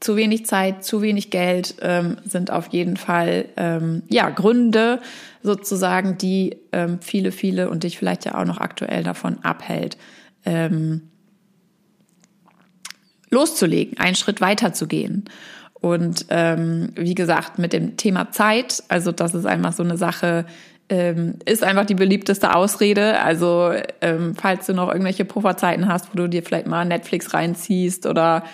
zu 0.00 0.16
wenig 0.16 0.46
Zeit, 0.46 0.82
zu 0.82 1.02
wenig 1.02 1.30
Geld 1.30 1.76
ähm, 1.82 2.16
sind 2.24 2.50
auf 2.50 2.68
jeden 2.68 2.96
Fall 2.96 3.46
ähm, 3.56 4.02
ja 4.08 4.30
Gründe 4.30 5.00
sozusagen, 5.42 6.16
die 6.16 6.56
ähm, 6.72 7.00
viele, 7.02 7.32
viele 7.32 7.68
und 7.68 7.84
dich 7.84 7.98
vielleicht 7.98 8.24
ja 8.24 8.40
auch 8.40 8.46
noch 8.46 8.58
aktuell 8.58 9.02
davon 9.02 9.38
abhält, 9.44 9.98
ähm, 10.46 11.02
loszulegen, 13.30 13.98
einen 13.98 14.16
Schritt 14.16 14.40
weiter 14.40 14.72
zu 14.72 14.86
gehen. 14.86 15.26
Und 15.74 16.26
ähm, 16.30 16.92
wie 16.96 17.14
gesagt, 17.14 17.58
mit 17.58 17.72
dem 17.72 17.96
Thema 17.96 18.30
Zeit, 18.32 18.82
also 18.88 19.12
das 19.12 19.34
ist 19.34 19.46
einfach 19.46 19.72
so 19.72 19.82
eine 19.82 19.96
Sache, 19.96 20.46
ähm, 20.88 21.36
ist 21.46 21.62
einfach 21.62 21.86
die 21.86 21.94
beliebteste 21.94 22.54
Ausrede. 22.54 23.20
Also 23.20 23.72
ähm, 24.00 24.34
falls 24.34 24.66
du 24.66 24.74
noch 24.74 24.88
irgendwelche 24.88 25.24
Pufferzeiten 25.24 25.88
hast, 25.88 26.12
wo 26.12 26.16
du 26.16 26.28
dir 26.28 26.42
vielleicht 26.42 26.66
mal 26.66 26.84
Netflix 26.84 27.32
reinziehst 27.32 28.06
oder 28.06 28.44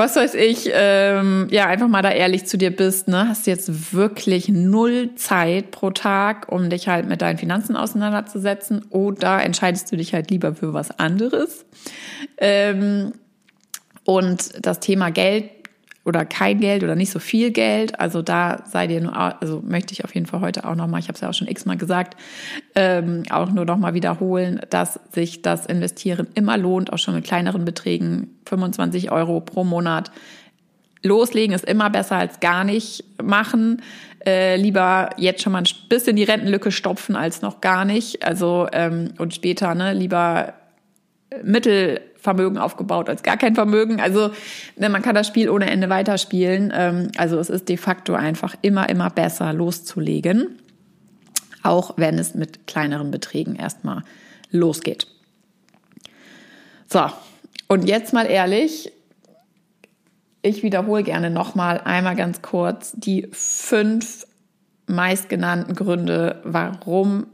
was 0.00 0.16
weiß 0.16 0.34
ich, 0.34 0.70
ähm, 0.72 1.46
ja, 1.50 1.66
einfach 1.66 1.86
mal 1.86 2.00
da 2.00 2.10
ehrlich 2.10 2.46
zu 2.46 2.56
dir 2.56 2.74
bist, 2.74 3.06
ne, 3.06 3.28
hast 3.28 3.46
du 3.46 3.50
jetzt 3.50 3.92
wirklich 3.92 4.48
null 4.48 5.14
Zeit 5.14 5.70
pro 5.70 5.90
Tag, 5.90 6.50
um 6.50 6.70
dich 6.70 6.88
halt 6.88 7.06
mit 7.06 7.20
deinen 7.20 7.36
Finanzen 7.36 7.76
auseinanderzusetzen 7.76 8.86
oder 8.88 9.42
entscheidest 9.42 9.92
du 9.92 9.96
dich 9.96 10.14
halt 10.14 10.30
lieber 10.30 10.54
für 10.54 10.72
was 10.72 10.98
anderes? 10.98 11.66
Ähm, 12.38 13.12
und 14.04 14.64
das 14.64 14.80
Thema 14.80 15.10
Geld 15.10 15.50
oder 16.04 16.24
kein 16.24 16.60
Geld 16.60 16.82
oder 16.82 16.94
nicht 16.94 17.10
so 17.10 17.18
viel 17.18 17.50
Geld. 17.50 18.00
Also 18.00 18.22
da 18.22 18.62
sei 18.66 18.86
dir 18.86 19.00
nur, 19.00 19.16
also 19.16 19.62
möchte 19.64 19.92
ich 19.92 20.04
auf 20.04 20.14
jeden 20.14 20.26
Fall 20.26 20.40
heute 20.40 20.64
auch 20.64 20.74
nochmal, 20.74 21.00
ich 21.00 21.08
habe 21.08 21.14
es 21.14 21.20
ja 21.20 21.28
auch 21.28 21.34
schon 21.34 21.48
x-mal 21.48 21.76
gesagt, 21.76 22.16
ähm, 22.74 23.24
auch 23.30 23.50
nur 23.50 23.66
nochmal 23.66 23.92
wiederholen, 23.92 24.60
dass 24.70 24.98
sich 25.12 25.42
das 25.42 25.66
Investieren 25.66 26.28
immer 26.34 26.56
lohnt, 26.56 26.92
auch 26.92 26.98
schon 26.98 27.14
mit 27.14 27.24
kleineren 27.24 27.64
Beträgen, 27.64 28.38
25 28.46 29.12
Euro 29.12 29.40
pro 29.40 29.64
Monat. 29.64 30.10
loslegen 31.02 31.54
ist 31.54 31.64
immer 31.64 31.90
besser 31.90 32.16
als 32.16 32.40
gar 32.40 32.64
nicht 32.64 33.04
machen. 33.22 33.82
Äh, 34.26 34.56
lieber 34.56 35.10
jetzt 35.16 35.42
schon 35.42 35.52
mal 35.52 35.62
ein 35.62 35.88
bisschen 35.88 36.16
die 36.16 36.24
Rentenlücke 36.24 36.72
stopfen 36.72 37.16
als 37.16 37.40
noch 37.40 37.60
gar 37.60 37.84
nicht. 37.84 38.24
Also 38.24 38.68
ähm, 38.72 39.12
und 39.18 39.34
später 39.34 39.74
ne 39.74 39.94
lieber 39.94 40.54
Mittelvermögen 42.20 42.58
aufgebaut 42.58 43.08
als 43.08 43.22
gar 43.22 43.36
kein 43.36 43.54
Vermögen. 43.54 44.00
Also 44.00 44.30
ne, 44.76 44.88
man 44.88 45.02
kann 45.02 45.14
das 45.14 45.26
Spiel 45.26 45.48
ohne 45.48 45.70
Ende 45.70 45.88
weiterspielen. 45.88 46.72
Ähm, 46.74 47.10
also 47.16 47.38
es 47.38 47.50
ist 47.50 47.68
de 47.68 47.76
facto 47.76 48.14
einfach 48.14 48.54
immer 48.62 48.88
immer 48.88 49.10
besser 49.10 49.52
loszulegen, 49.52 50.58
auch 51.62 51.94
wenn 51.96 52.18
es 52.18 52.34
mit 52.34 52.66
kleineren 52.66 53.10
Beträgen 53.10 53.56
erstmal 53.56 54.02
losgeht. 54.50 55.06
So 56.88 57.06
und 57.68 57.88
jetzt 57.88 58.12
mal 58.12 58.26
ehrlich, 58.26 58.92
ich 60.42 60.62
wiederhole 60.62 61.02
gerne 61.02 61.30
nochmal 61.30 61.80
einmal 61.84 62.16
ganz 62.16 62.42
kurz 62.42 62.92
die 62.96 63.28
fünf 63.32 64.26
meistgenannten 64.86 65.74
Gründe, 65.74 66.40
warum 66.44 67.26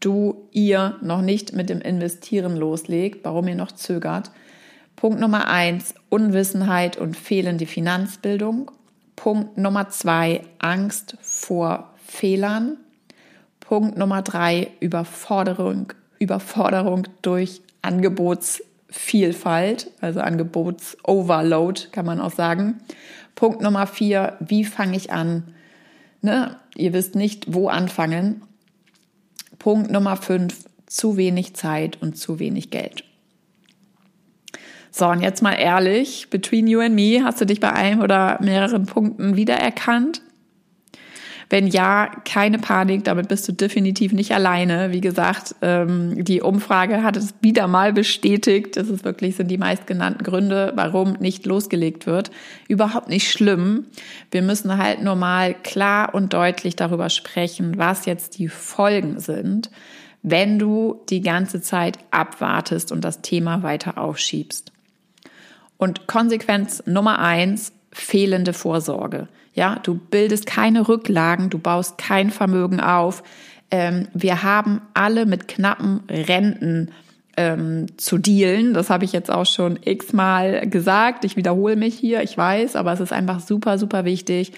du 0.00 0.48
ihr 0.50 0.96
noch 1.02 1.22
nicht 1.22 1.52
mit 1.52 1.70
dem 1.70 1.80
Investieren 1.80 2.56
loslegt, 2.56 3.24
warum 3.24 3.48
ihr 3.48 3.54
noch 3.54 3.72
zögert. 3.72 4.30
Punkt 4.96 5.20
Nummer 5.20 5.48
eins, 5.48 5.94
Unwissenheit 6.08 6.96
und 6.96 7.16
fehlende 7.16 7.66
Finanzbildung. 7.66 8.70
Punkt 9.16 9.56
Nummer 9.56 9.88
zwei, 9.90 10.42
Angst 10.58 11.16
vor 11.20 11.94
Fehlern. 12.04 12.76
Punkt 13.60 13.96
Nummer 13.96 14.22
drei, 14.22 14.68
Überforderung, 14.80 15.92
Überforderung 16.18 17.06
durch 17.22 17.62
Angebots 17.82 18.62
Vielfalt, 18.92 19.88
also 20.00 20.20
Angebots-Overload 20.20 21.88
kann 21.92 22.06
man 22.06 22.20
auch 22.20 22.32
sagen. 22.32 22.80
Punkt 23.36 23.62
Nummer 23.62 23.86
vier, 23.86 24.36
wie 24.40 24.64
fange 24.64 24.96
ich 24.96 25.12
an? 25.12 25.54
Ne? 26.22 26.56
Ihr 26.74 26.92
wisst 26.92 27.14
nicht, 27.14 27.54
wo 27.54 27.68
anfangen. 27.68 28.42
Punkt 29.60 29.92
Nummer 29.92 30.16
fünf, 30.16 30.64
zu 30.86 31.16
wenig 31.16 31.54
Zeit 31.54 32.02
und 32.02 32.16
zu 32.16 32.40
wenig 32.40 32.70
Geld. 32.70 33.04
So, 34.90 35.06
und 35.06 35.20
jetzt 35.20 35.42
mal 35.42 35.52
ehrlich, 35.52 36.30
between 36.30 36.66
you 36.66 36.80
and 36.80 36.96
me, 36.96 37.22
hast 37.22 37.40
du 37.40 37.44
dich 37.44 37.60
bei 37.60 37.72
einem 37.72 38.00
oder 38.00 38.38
mehreren 38.42 38.86
Punkten 38.86 39.36
wiedererkannt? 39.36 40.22
Wenn 41.50 41.66
ja, 41.66 42.08
keine 42.24 42.60
Panik, 42.60 43.02
damit 43.02 43.26
bist 43.26 43.48
du 43.48 43.52
definitiv 43.52 44.12
nicht 44.12 44.30
alleine. 44.32 44.92
Wie 44.92 45.00
gesagt, 45.00 45.56
ähm, 45.62 46.24
die 46.24 46.42
Umfrage 46.42 47.02
hat 47.02 47.16
es 47.16 47.34
wieder 47.40 47.66
mal 47.66 47.92
bestätigt. 47.92 48.76
Das 48.76 48.88
ist 48.88 49.04
wirklich 49.04 49.34
sind 49.34 49.48
die 49.48 49.58
meistgenannten 49.58 50.22
Gründe, 50.22 50.72
warum 50.76 51.14
nicht 51.14 51.46
losgelegt 51.46 52.06
wird. 52.06 52.30
Überhaupt 52.68 53.08
nicht 53.08 53.32
schlimm. 53.32 53.86
Wir 54.30 54.42
müssen 54.42 54.78
halt 54.78 55.02
nur 55.02 55.16
mal 55.16 55.54
klar 55.54 56.14
und 56.14 56.32
deutlich 56.32 56.76
darüber 56.76 57.10
sprechen, 57.10 57.76
was 57.78 58.06
jetzt 58.06 58.38
die 58.38 58.48
Folgen 58.48 59.18
sind, 59.18 59.72
wenn 60.22 60.56
du 60.56 61.00
die 61.10 61.20
ganze 61.20 61.60
Zeit 61.60 61.98
abwartest 62.12 62.92
und 62.92 63.04
das 63.04 63.22
Thema 63.22 63.64
weiter 63.64 63.98
aufschiebst. 63.98 64.70
Und 65.78 66.06
Konsequenz 66.06 66.84
Nummer 66.86 67.18
eins, 67.18 67.72
fehlende 67.90 68.52
Vorsorge. 68.52 69.26
Ja, 69.54 69.78
du 69.82 69.94
bildest 69.94 70.46
keine 70.46 70.88
Rücklagen, 70.88 71.50
du 71.50 71.58
baust 71.58 71.98
kein 71.98 72.30
Vermögen 72.30 72.80
auf. 72.80 73.22
Ähm, 73.70 74.08
wir 74.14 74.42
haben 74.42 74.80
alle 74.94 75.26
mit 75.26 75.48
knappen 75.48 76.00
Renten 76.08 76.90
ähm, 77.36 77.86
zu 77.96 78.18
dealen. 78.18 78.74
Das 78.74 78.90
habe 78.90 79.04
ich 79.04 79.12
jetzt 79.12 79.30
auch 79.30 79.46
schon 79.46 79.78
x-mal 79.84 80.68
gesagt. 80.68 81.24
Ich 81.24 81.36
wiederhole 81.36 81.76
mich 81.76 81.96
hier, 81.96 82.22
ich 82.22 82.36
weiß, 82.36 82.76
aber 82.76 82.92
es 82.92 83.00
ist 83.00 83.12
einfach 83.12 83.40
super, 83.40 83.78
super 83.78 84.04
wichtig. 84.04 84.52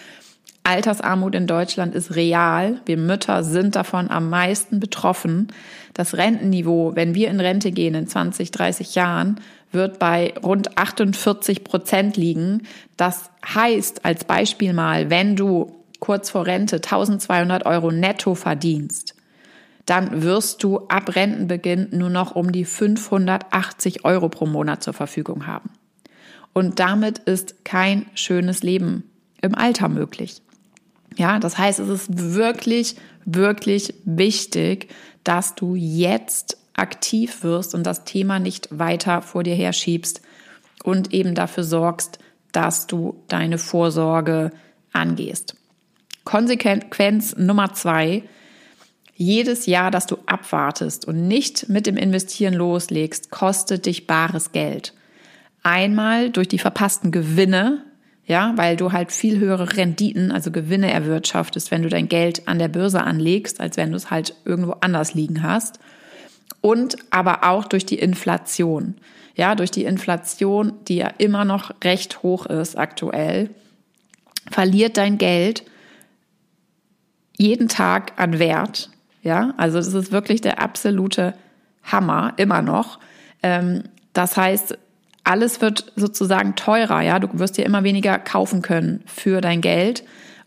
Altersarmut 0.65 1.35
in 1.35 1.47
Deutschland 1.47 1.95
ist 1.95 2.15
real. 2.15 2.81
Wir 2.87 2.97
Mütter 2.97 3.43
sind 3.43 3.75
davon 3.75 4.11
am 4.11 4.31
meisten 4.31 4.79
betroffen. 4.79 5.49
Das 5.95 6.15
Rentenniveau, 6.15 6.93
wenn 6.95 7.15
wir 7.15 7.29
in 7.29 7.41
Rente 7.41 7.71
gehen 7.71 7.95
in 7.95 8.07
20, 8.07 8.51
30 8.51 8.95
Jahren, 8.95 9.41
wird 9.73 9.99
bei 9.99 10.35
rund 10.43 10.79
48 10.79 11.65
Prozent 11.65 12.17
liegen. 12.17 12.63
Das 12.97 13.31
heißt, 13.47 14.05
als 14.05 14.25
Beispiel 14.25 14.73
mal, 14.73 15.11
wenn 15.11 15.37
du 15.37 15.83
kurz 16.01 16.31
vor 16.31 16.47
Rente 16.47 16.77
1200 16.77 17.67
Euro 17.67 17.91
netto 17.91 18.35
verdienst, 18.35 19.15
dann 19.87 20.23
wirst 20.23 20.63
du 20.63 20.79
ab 20.89 21.15
Rentenbeginn 21.15 21.89
nur 21.93 22.11
noch 22.11 22.35
um 22.37 22.53
die 22.53 22.65
580 22.65 24.05
Euro 24.05 24.29
pro 24.29 24.47
Monat 24.47 24.83
zur 24.83 24.95
Verfügung 24.95 25.47
haben. 25.47 25.71
Und 26.53 26.79
damit 26.79 27.19
ist 27.21 27.65
kein 27.65 28.07
schönes 28.15 28.63
Leben 28.63 29.05
im 29.41 29.55
Alter 29.55 29.89
möglich. 29.89 30.43
Ja, 31.17 31.39
das 31.39 31.59
heißt, 31.59 31.79
es 31.81 31.89
ist 31.89 32.35
wirklich, 32.35 32.97
wirklich 33.25 33.95
wichtig, 34.05 34.89
dass 35.25 35.55
du 35.55 35.75
jetzt 35.75 36.57
aktiv 36.75 37.43
wirst 37.43 37.75
und 37.75 37.85
das 37.85 38.05
Thema 38.05 38.39
nicht 38.39 38.69
weiter 38.71 39.23
vor 39.23 39.43
dir 39.43 39.55
herschiebst 39.55 40.21
und 40.85 41.13
eben 41.13 41.35
dafür 41.35 41.65
sorgst, 41.65 42.19
dass 42.53 42.87
du 42.87 43.23
deine 43.29 43.59
Vorsorge 43.59 44.51
angehst. 44.93 45.57
Konsequenz 46.25 47.37
Nummer 47.37 47.73
zwei. 47.75 48.23
Jedes 49.15 49.67
Jahr, 49.67 49.91
dass 49.91 50.07
du 50.07 50.17
abwartest 50.27 51.07
und 51.07 51.29
nicht 51.29 51.69
mit 51.69 51.87
dem 51.87 51.97
Investieren 51.97 52.55
loslegst, 52.55 53.31
kostet 53.31 53.87
dich 53.87 54.07
bares 54.07 54.53
Geld. 54.53 54.95
Einmal 55.63 56.31
durch 56.31 56.49
die 56.49 56.59
verpassten 56.59 57.13
Gewinne, 57.13 57.85
ja, 58.27 58.53
weil 58.57 58.77
du 58.77 58.93
halt 58.93 59.13
viel 59.13 59.39
höhere 59.39 59.77
Renditen, 59.77 60.31
also 60.31 60.51
Gewinne 60.51 60.93
erwirtschaftest, 60.93 61.71
wenn 61.71 61.83
du 61.83 61.89
dein 61.89 62.09
Geld 62.09 62.47
an 62.47 62.59
der 62.59 62.69
Börse 62.69 63.03
anlegst, 63.03 63.61
als 63.61 63.77
wenn 63.77 63.91
du 63.91 63.97
es 63.97 64.11
halt 64.11 64.35
irgendwo 64.45 64.77
anders 64.81 65.15
liegen 65.15 65.43
hast 65.43 65.81
und 66.61 66.97
aber 67.11 67.45
auch 67.45 67.65
durch 67.65 67.85
die 67.85 67.99
Inflation. 67.99 68.95
Ja, 69.35 69.55
durch 69.55 69.71
die 69.71 69.85
Inflation, 69.85 70.75
die 70.89 70.97
ja 70.97 71.11
immer 71.19 71.45
noch 71.45 71.73
recht 71.83 72.23
hoch 72.23 72.47
ist 72.47 72.79
aktuell, 72.79 73.51
verliert 74.51 74.97
dein 74.97 75.19
Geld 75.19 75.65
jeden 77.37 77.69
Tag 77.69 78.13
an 78.21 78.39
Wert. 78.39 78.91
Ja, 79.23 79.55
also 79.57 79.79
das 79.79 79.93
ist 79.95 80.13
wirklich 80.13 80.41
der 80.41 80.61
absolute 80.61 81.35
Hammer, 81.83 82.35
immer 82.37 82.63
noch. 82.63 82.99
Ähm, 83.43 83.85
das 84.13 84.37
heißt, 84.37 84.79
alles 85.25 85.61
wird 85.61 85.93
sozusagen 85.97 86.57
teurer, 86.57 87.01
ja. 87.01 87.19
Du 87.19 87.29
wirst 87.39 87.57
dir 87.57 87.65
immer 87.65 87.85
weniger 87.85 88.19
kaufen 88.19 88.63
können 88.63 89.03
für 89.07 89.41
dein 89.41 89.61
Geld. 89.61 90.05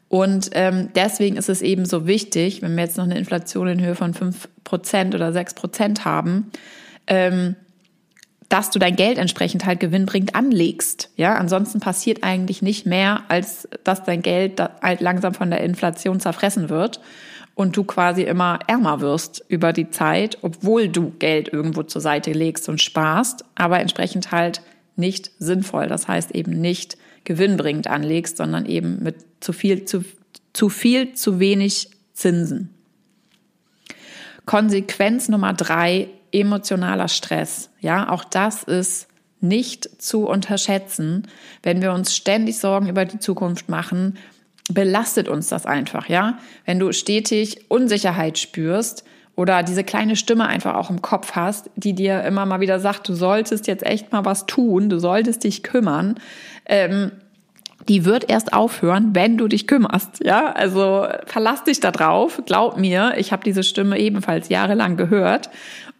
Und 0.07 0.49
ähm, 0.53 0.89
deswegen 0.95 1.37
ist 1.37 1.49
es 1.49 1.61
eben 1.61 1.85
so 1.85 2.07
wichtig, 2.07 2.61
wenn 2.61 2.75
wir 2.75 2.83
jetzt 2.83 2.97
noch 2.97 3.05
eine 3.05 3.17
Inflation 3.17 3.67
in 3.67 3.81
Höhe 3.81 3.95
von 3.95 4.13
fünf 4.13 4.47
Prozent 4.63 5.15
oder 5.15 5.33
sechs 5.33 5.53
Prozent 5.53 6.05
haben, 6.05 6.51
ähm, 7.07 7.55
dass 8.49 8.69
du 8.69 8.77
dein 8.77 8.95
Geld 8.95 9.17
entsprechend 9.17 9.65
halt 9.65 9.79
gewinnbringend 9.79 10.35
anlegst. 10.35 11.09
Ja, 11.15 11.35
ansonsten 11.35 11.79
passiert 11.79 12.23
eigentlich 12.23 12.61
nicht 12.61 12.85
mehr, 12.85 13.23
als 13.27 13.67
dass 13.83 14.03
dein 14.03 14.21
Geld 14.21 14.61
halt 14.81 15.01
langsam 15.01 15.33
von 15.33 15.49
der 15.49 15.61
Inflation 15.61 16.19
zerfressen 16.19 16.69
wird 16.69 16.99
und 17.55 17.77
du 17.77 17.85
quasi 17.85 18.23
immer 18.23 18.59
ärmer 18.67 19.01
wirst 19.01 19.43
über 19.47 19.73
die 19.73 19.89
Zeit, 19.89 20.37
obwohl 20.41 20.89
du 20.89 21.11
Geld 21.17 21.51
irgendwo 21.51 21.83
zur 21.83 22.01
Seite 22.01 22.31
legst 22.33 22.69
und 22.69 22.81
sparst, 22.81 23.45
aber 23.55 23.79
entsprechend 23.79 24.31
halt 24.31 24.61
nicht 24.97 25.31
sinnvoll. 25.39 25.87
Das 25.87 26.07
heißt 26.07 26.31
eben 26.31 26.51
nicht 26.51 26.97
gewinnbringend 27.23 27.87
anlegst, 27.87 28.37
sondern 28.37 28.65
eben 28.65 29.01
mit 29.01 29.15
zu 29.39 29.53
viel, 29.53 29.85
zu, 29.85 30.03
zu 30.53 30.69
viel, 30.69 31.13
zu 31.13 31.39
wenig 31.39 31.89
Zinsen. 32.13 32.69
Konsequenz 34.45 35.27
Nummer 35.27 35.53
drei, 35.53 36.09
emotionaler 36.31 37.07
Stress. 37.07 37.69
Ja, 37.79 38.09
auch 38.09 38.23
das 38.23 38.63
ist 38.63 39.07
nicht 39.41 40.01
zu 40.01 40.27
unterschätzen. 40.27 41.27
Wenn 41.63 41.81
wir 41.81 41.93
uns 41.93 42.15
ständig 42.15 42.59
Sorgen 42.59 42.89
über 42.89 43.05
die 43.05 43.19
Zukunft 43.19 43.69
machen, 43.69 44.17
belastet 44.71 45.27
uns 45.27 45.49
das 45.49 45.65
einfach, 45.65 46.09
ja? 46.09 46.37
Wenn 46.65 46.79
du 46.79 46.91
stetig 46.91 47.69
Unsicherheit 47.69 48.37
spürst, 48.37 49.03
oder 49.35 49.63
diese 49.63 49.83
kleine 49.83 50.15
Stimme 50.15 50.47
einfach 50.47 50.75
auch 50.75 50.89
im 50.89 51.01
Kopf 51.01 51.33
hast, 51.33 51.69
die 51.75 51.93
dir 51.93 52.23
immer 52.23 52.45
mal 52.45 52.61
wieder 52.61 52.79
sagt, 52.79 53.09
du 53.09 53.13
solltest 53.13 53.67
jetzt 53.67 53.85
echt 53.85 54.11
mal 54.11 54.25
was 54.25 54.45
tun, 54.45 54.89
du 54.89 54.99
solltest 54.99 55.43
dich 55.43 55.61
kümmern, 55.61 56.15
ähm, 56.65 57.11
die 57.87 58.05
wird 58.05 58.29
erst 58.29 58.53
aufhören, 58.53 59.13
wenn 59.13 59.37
du 59.37 59.47
dich 59.47 59.67
kümmerst. 59.67 60.23
Ja, 60.23 60.51
also 60.53 61.05
verlass 61.25 61.63
dich 61.65 61.81
da 61.81 61.91
drauf. 61.91 62.41
Glaub 62.45 62.77
mir, 62.77 63.13
ich 63.17 63.31
habe 63.31 63.43
diese 63.43 63.61
Stimme 63.61 63.99
ebenfalls 63.99 64.49
jahrelang 64.49 64.97
gehört 64.97 65.49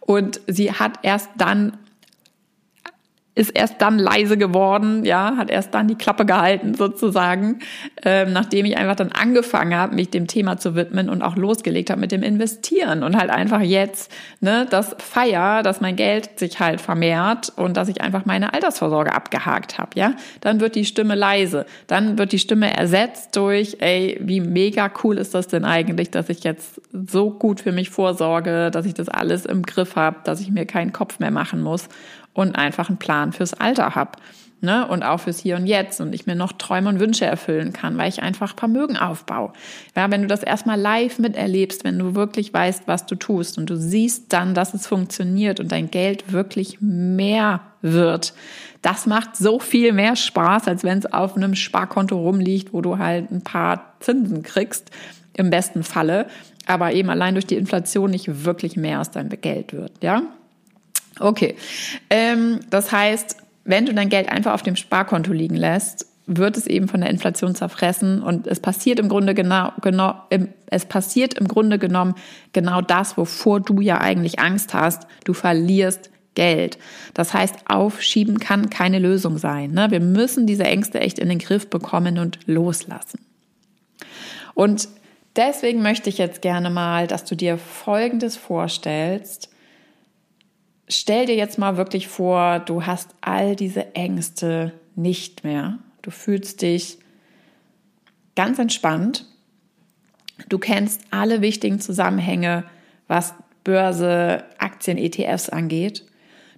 und 0.00 0.40
sie 0.46 0.72
hat 0.72 0.98
erst 1.02 1.28
dann 1.36 1.76
ist 3.36 3.50
erst 3.50 3.82
dann 3.82 3.98
leise 3.98 4.38
geworden, 4.38 5.04
ja, 5.04 5.36
hat 5.36 5.50
erst 5.50 5.74
dann 5.74 5.88
die 5.88 5.94
Klappe 5.94 6.24
gehalten 6.24 6.74
sozusagen, 6.74 7.58
ähm, 8.02 8.32
nachdem 8.32 8.64
ich 8.64 8.78
einfach 8.78 8.96
dann 8.96 9.12
angefangen 9.12 9.76
habe, 9.76 9.94
mich 9.94 10.08
dem 10.08 10.26
Thema 10.26 10.56
zu 10.56 10.74
widmen 10.74 11.10
und 11.10 11.20
auch 11.20 11.36
losgelegt 11.36 11.90
habe 11.90 12.00
mit 12.00 12.12
dem 12.12 12.22
Investieren 12.22 13.02
und 13.02 13.14
halt 13.14 13.28
einfach 13.28 13.60
jetzt 13.60 14.10
ne, 14.40 14.66
das 14.70 14.96
feier, 14.98 15.62
dass 15.62 15.82
mein 15.82 15.96
Geld 15.96 16.38
sich 16.38 16.60
halt 16.60 16.80
vermehrt 16.80 17.52
und 17.56 17.76
dass 17.76 17.88
ich 17.88 18.00
einfach 18.00 18.24
meine 18.24 18.54
Altersvorsorge 18.54 19.12
abgehakt 19.12 19.76
habe, 19.76 19.90
ja, 19.96 20.14
dann 20.40 20.60
wird 20.60 20.74
die 20.74 20.86
Stimme 20.86 21.14
leise, 21.14 21.66
dann 21.88 22.16
wird 22.16 22.32
die 22.32 22.38
Stimme 22.38 22.74
ersetzt 22.74 23.36
durch, 23.36 23.76
ey, 23.80 24.18
wie 24.22 24.40
mega 24.40 24.90
cool 25.04 25.18
ist 25.18 25.34
das 25.34 25.46
denn 25.46 25.66
eigentlich, 25.66 26.10
dass 26.10 26.30
ich 26.30 26.42
jetzt 26.42 26.80
so 26.90 27.32
gut 27.32 27.60
für 27.60 27.72
mich 27.72 27.90
vorsorge, 27.90 28.70
dass 28.70 28.86
ich 28.86 28.94
das 28.94 29.10
alles 29.10 29.44
im 29.44 29.62
Griff 29.62 29.94
habe, 29.94 30.16
dass 30.24 30.40
ich 30.40 30.50
mir 30.50 30.64
keinen 30.64 30.94
Kopf 30.94 31.18
mehr 31.18 31.30
machen 31.30 31.60
muss 31.60 31.90
und 32.36 32.54
einfach 32.54 32.88
einen 32.88 32.98
Plan 32.98 33.32
fürs 33.32 33.54
Alter 33.54 33.94
habe. 33.94 34.12
Ne? 34.62 34.86
Und 34.86 35.02
auch 35.02 35.20
fürs 35.20 35.38
Hier 35.38 35.56
und 35.56 35.66
Jetzt 35.66 36.00
und 36.00 36.14
ich 36.14 36.26
mir 36.26 36.34
noch 36.34 36.52
Träume 36.52 36.88
und 36.88 36.98
Wünsche 36.98 37.26
erfüllen 37.26 37.74
kann, 37.74 37.98
weil 37.98 38.08
ich 38.08 38.22
einfach 38.22 38.56
Vermögen 38.56 38.96
aufbaue. 38.96 39.52
Ja, 39.94 40.10
wenn 40.10 40.22
du 40.22 40.28
das 40.28 40.42
erstmal 40.42 40.80
live 40.80 41.18
miterlebst, 41.18 41.84
wenn 41.84 41.98
du 41.98 42.14
wirklich 42.14 42.54
weißt, 42.54 42.84
was 42.86 43.04
du 43.04 43.16
tust 43.16 43.58
und 43.58 43.68
du 43.68 43.76
siehst 43.76 44.32
dann, 44.32 44.54
dass 44.54 44.72
es 44.72 44.86
funktioniert 44.86 45.60
und 45.60 45.72
dein 45.72 45.90
Geld 45.90 46.32
wirklich 46.32 46.78
mehr 46.80 47.60
wird, 47.82 48.32
das 48.80 49.04
macht 49.04 49.36
so 49.36 49.58
viel 49.58 49.92
mehr 49.92 50.16
Spaß, 50.16 50.68
als 50.68 50.84
wenn 50.84 50.98
es 50.98 51.12
auf 51.12 51.36
einem 51.36 51.54
Sparkonto 51.54 52.18
rumliegt, 52.18 52.72
wo 52.72 52.80
du 52.80 52.98
halt 52.98 53.30
ein 53.30 53.42
paar 53.42 53.92
Zinsen 54.00 54.42
kriegst, 54.42 54.90
im 55.34 55.50
besten 55.50 55.82
Falle, 55.82 56.26
aber 56.66 56.92
eben 56.92 57.10
allein 57.10 57.34
durch 57.34 57.46
die 57.46 57.56
Inflation 57.56 58.10
nicht 58.10 58.44
wirklich 58.44 58.76
mehr 58.76 59.00
aus 59.00 59.10
deinem 59.10 59.38
Geld 59.40 59.74
wird, 59.74 60.02
ja? 60.02 60.22
Okay. 61.20 61.56
Ähm, 62.10 62.60
das 62.70 62.92
heißt, 62.92 63.36
wenn 63.64 63.86
du 63.86 63.94
dein 63.94 64.08
Geld 64.08 64.28
einfach 64.28 64.54
auf 64.54 64.62
dem 64.62 64.76
Sparkonto 64.76 65.32
liegen 65.32 65.56
lässt, 65.56 66.06
wird 66.26 66.56
es 66.56 66.66
eben 66.66 66.88
von 66.88 67.00
der 67.00 67.10
Inflation 67.10 67.54
zerfressen 67.54 68.20
und 68.20 68.48
es 68.48 68.58
passiert 68.58 68.98
im 68.98 69.08
Grunde 69.08 69.32
genau, 69.32 69.72
genau 69.80 70.22
es 70.66 70.84
passiert 70.84 71.34
im 71.34 71.46
Grunde 71.46 71.78
genommen 71.78 72.16
genau 72.52 72.80
das, 72.80 73.16
wovor 73.16 73.60
du 73.60 73.80
ja 73.80 74.00
eigentlich 74.00 74.40
Angst 74.40 74.74
hast. 74.74 75.06
Du 75.24 75.34
verlierst 75.34 76.10
Geld. 76.34 76.78
Das 77.14 77.32
heißt, 77.32 77.54
aufschieben 77.68 78.38
kann 78.38 78.70
keine 78.70 78.98
Lösung 78.98 79.38
sein. 79.38 79.70
Ne? 79.70 79.90
Wir 79.90 80.00
müssen 80.00 80.46
diese 80.46 80.64
Ängste 80.64 81.00
echt 81.00 81.18
in 81.18 81.28
den 81.28 81.38
Griff 81.38 81.70
bekommen 81.70 82.18
und 82.18 82.40
loslassen. 82.46 83.20
Und 84.54 84.88
deswegen 85.36 85.80
möchte 85.80 86.10
ich 86.10 86.18
jetzt 86.18 86.42
gerne 86.42 86.70
mal, 86.70 87.06
dass 87.06 87.24
du 87.24 87.36
dir 87.36 87.56
Folgendes 87.56 88.36
vorstellst 88.36 89.48
stell 90.88 91.26
dir 91.26 91.34
jetzt 91.34 91.58
mal 91.58 91.76
wirklich 91.76 92.08
vor, 92.08 92.60
du 92.60 92.86
hast 92.86 93.10
all 93.20 93.56
diese 93.56 93.94
Ängste 93.94 94.72
nicht 94.94 95.44
mehr. 95.44 95.78
Du 96.02 96.10
fühlst 96.10 96.62
dich 96.62 96.98
ganz 98.34 98.58
entspannt. 98.58 99.26
Du 100.48 100.58
kennst 100.58 101.00
alle 101.10 101.40
wichtigen 101.40 101.80
Zusammenhänge, 101.80 102.64
was 103.08 103.34
Börse, 103.64 104.44
Aktien, 104.58 104.98
ETFs 104.98 105.48
angeht. 105.48 106.04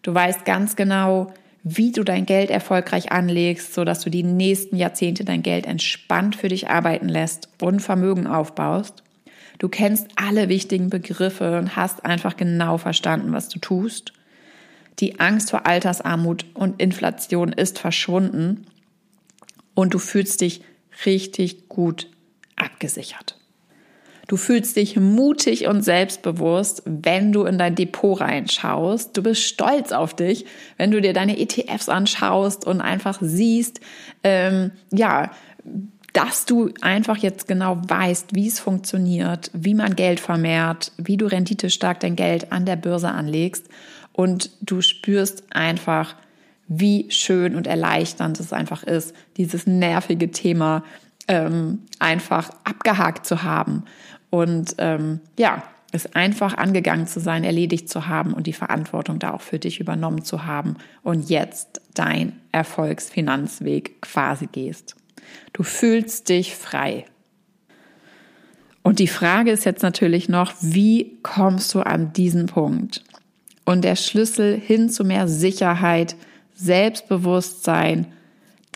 Du 0.02 0.12
weißt 0.12 0.44
ganz 0.44 0.76
genau, 0.76 1.32
wie 1.62 1.92
du 1.92 2.04
dein 2.04 2.26
Geld 2.26 2.50
erfolgreich 2.50 3.12
anlegst, 3.12 3.74
so 3.74 3.84
dass 3.84 4.00
du 4.00 4.10
die 4.10 4.22
nächsten 4.22 4.76
Jahrzehnte 4.76 5.24
dein 5.24 5.42
Geld 5.42 5.66
entspannt 5.66 6.36
für 6.36 6.48
dich 6.48 6.68
arbeiten 6.68 7.08
lässt 7.08 7.48
und 7.60 7.80
Vermögen 7.80 8.26
aufbaust. 8.26 9.02
Du 9.58 9.68
kennst 9.68 10.06
alle 10.16 10.48
wichtigen 10.48 10.88
Begriffe 10.88 11.58
und 11.58 11.76
hast 11.76 12.04
einfach 12.04 12.36
genau 12.36 12.78
verstanden, 12.78 13.32
was 13.32 13.48
du 13.48 13.58
tust. 13.58 14.12
Die 15.00 15.20
Angst 15.20 15.50
vor 15.50 15.66
Altersarmut 15.66 16.44
und 16.54 16.80
Inflation 16.80 17.52
ist 17.52 17.78
verschwunden 17.78 18.66
und 19.74 19.94
du 19.94 19.98
fühlst 19.98 20.40
dich 20.40 20.62
richtig 21.06 21.68
gut 21.68 22.08
abgesichert. 22.56 23.36
Du 24.26 24.36
fühlst 24.36 24.76
dich 24.76 24.96
mutig 24.96 25.68
und 25.68 25.82
selbstbewusst, 25.82 26.82
wenn 26.84 27.32
du 27.32 27.44
in 27.44 27.56
dein 27.56 27.74
Depot 27.74 28.20
reinschaust. 28.20 29.16
Du 29.16 29.22
bist 29.22 29.42
stolz 29.42 29.90
auf 29.90 30.14
dich, 30.14 30.44
wenn 30.76 30.90
du 30.90 31.00
dir 31.00 31.14
deine 31.14 31.38
ETFs 31.38 31.88
anschaust 31.88 32.66
und 32.66 32.82
einfach 32.82 33.18
siehst, 33.22 33.80
ähm, 34.24 34.72
ja, 34.92 35.30
dass 36.12 36.44
du 36.44 36.70
einfach 36.82 37.16
jetzt 37.18 37.48
genau 37.48 37.80
weißt, 37.86 38.34
wie 38.34 38.48
es 38.48 38.60
funktioniert, 38.60 39.50
wie 39.54 39.74
man 39.74 39.96
Geld 39.96 40.20
vermehrt, 40.20 40.92
wie 40.98 41.16
du 41.16 41.26
renditestark 41.26 42.00
dein 42.00 42.16
Geld 42.16 42.52
an 42.52 42.66
der 42.66 42.76
Börse 42.76 43.08
anlegst 43.08 43.68
und 44.18 44.50
du 44.60 44.80
spürst 44.80 45.44
einfach, 45.54 46.16
wie 46.66 47.08
schön 47.08 47.54
und 47.54 47.68
erleichternd 47.68 48.40
es 48.40 48.52
einfach 48.52 48.82
ist, 48.82 49.14
dieses 49.36 49.68
nervige 49.68 50.32
Thema 50.32 50.82
ähm, 51.28 51.82
einfach 52.00 52.50
abgehakt 52.64 53.26
zu 53.26 53.44
haben 53.44 53.84
und 54.28 54.74
ähm, 54.78 55.20
ja, 55.38 55.62
es 55.92 56.16
einfach 56.16 56.58
angegangen 56.58 57.06
zu 57.06 57.20
sein, 57.20 57.44
erledigt 57.44 57.88
zu 57.88 58.08
haben 58.08 58.34
und 58.34 58.48
die 58.48 58.52
Verantwortung 58.52 59.20
da 59.20 59.34
auch 59.34 59.40
für 59.40 59.60
dich 59.60 59.78
übernommen 59.78 60.24
zu 60.24 60.46
haben 60.46 60.74
und 61.04 61.30
jetzt 61.30 61.80
dein 61.94 62.32
Erfolgsfinanzweg 62.50 64.02
quasi 64.02 64.48
gehst. 64.50 64.96
Du 65.52 65.62
fühlst 65.62 66.28
dich 66.28 66.56
frei. 66.56 67.04
Und 68.82 68.98
die 68.98 69.06
Frage 69.06 69.52
ist 69.52 69.64
jetzt 69.64 69.82
natürlich 69.84 70.28
noch, 70.28 70.54
wie 70.60 71.20
kommst 71.22 71.72
du 71.72 71.82
an 71.82 72.12
diesen 72.12 72.46
Punkt? 72.46 73.04
Und 73.68 73.82
der 73.82 73.96
Schlüssel 73.96 74.58
hin 74.58 74.88
zu 74.88 75.04
mehr 75.04 75.28
Sicherheit, 75.28 76.16
Selbstbewusstsein, 76.54 78.06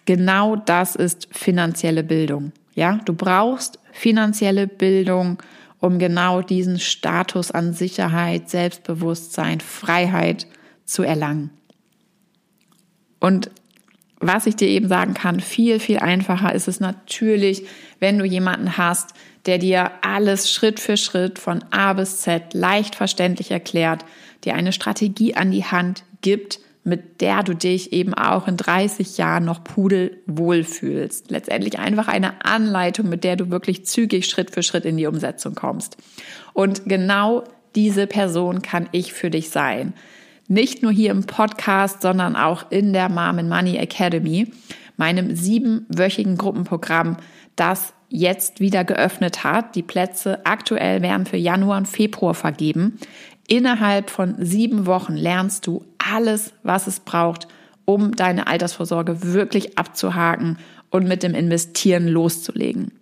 genau 0.05 0.55
das 0.55 0.97
ist 0.97 1.29
finanzielle 1.33 2.05
Bildung. 2.05 2.53
Ja, 2.75 3.01
du 3.07 3.15
brauchst 3.15 3.79
finanzielle 3.91 4.67
Bildung, 4.67 5.43
um 5.81 5.99
genau 5.99 6.43
diesen 6.43 6.79
Status 6.79 7.51
an 7.51 7.73
Sicherheit, 7.73 8.51
Selbstbewusstsein, 8.51 9.61
Freiheit 9.61 10.47
zu 10.85 11.05
erlangen. 11.05 11.49
Und 13.19 13.51
was 14.23 14.47
ich 14.47 14.57
dir 14.57 14.69
eben 14.69 14.89
sagen 14.89 15.15
kann, 15.15 15.41
viel, 15.41 15.81
viel 15.81 15.99
einfacher 15.99 16.55
ist 16.55 16.69
es 16.69 16.81
natürlich, 16.81 17.67
wenn 17.99 18.19
du 18.19 18.25
jemanden 18.25 18.79
hast, 18.79 19.15
der 19.47 19.59
dir 19.59 19.91
alles 20.03 20.51
Schritt 20.51 20.79
für 20.79 20.97
Schritt 20.97 21.39
von 21.39 21.65
A 21.73 21.93
bis 21.93 22.19
Z 22.19 22.55
leicht 22.55 22.95
verständlich 22.95 23.51
erklärt, 23.51 24.05
dir 24.45 24.55
eine 24.55 24.73
Strategie 24.73 25.35
an 25.35 25.51
die 25.51 25.65
Hand 25.65 26.05
gibt, 26.21 26.61
mit 26.85 27.21
der 27.21 27.43
du 27.43 27.55
dich 27.55 27.93
eben 27.93 28.15
auch 28.15 28.49
in 28.49 28.57
30 28.57 29.17
Jahren 29.19 29.45
noch 29.45 29.63
pudelwohl 29.63 30.65
fühlst. 30.65 31.31
Letztendlich 31.31 31.79
einfach 31.79 32.09
eine 32.09 32.45
Anleitung, 32.45 33.09
mit 33.09 33.25
der 33.25 33.37
du 33.37 33.51
wirklich 33.51 33.87
zügig 33.87 34.27
Schritt 34.27 34.51
für 34.51 34.63
Schritt 34.63 34.85
in 34.85 34.97
die 34.97 35.07
Umsetzung 35.07 35.55
kommst. 35.55 35.97
Und 36.53 36.85
genau 36.87 37.45
diese 37.75 38.07
Person 38.07 38.63
kann 38.63 38.89
ich 38.93 39.13
für 39.13 39.31
dich 39.31 39.51
sein. 39.51 39.95
Nicht 40.49 40.83
nur 40.83 40.93
hier 40.93 41.11
im 41.11 41.25
Podcast, 41.25 42.03
sondern 42.03 42.37
auch 42.37 42.71
in 42.71 42.93
der 42.93 43.09
Mom 43.09 43.39
and 43.39 43.49
Money 43.49 43.77
Academy, 43.77 44.53
meinem 44.97 45.35
siebenwöchigen 45.35 46.37
Gruppenprogramm, 46.37 47.17
das 47.57 47.95
jetzt 48.09 48.61
wieder 48.61 48.85
geöffnet 48.85 49.45
hat. 49.45 49.75
Die 49.75 49.83
Plätze 49.83 50.45
aktuell 50.45 51.03
werden 51.03 51.27
für 51.27 51.39
Januar 51.39 51.79
und 51.79 51.89
Februar 51.89 52.35
vergeben. 52.35 52.99
Innerhalb 53.49 54.11
von 54.11 54.37
sieben 54.39 54.87
Wochen 54.87 55.15
lernst 55.15 55.67
du 55.67 55.85
alles, 55.99 56.53
was 56.63 56.87
es 56.87 57.01
braucht, 57.01 57.49
um 57.85 58.15
deine 58.15 58.47
Altersvorsorge 58.47 59.23
wirklich 59.23 59.79
abzuhaken 59.79 60.59
und 60.91 61.09
mit 61.09 61.23
dem 61.23 61.35
Investieren 61.35 62.07
loszulegen. 62.07 62.93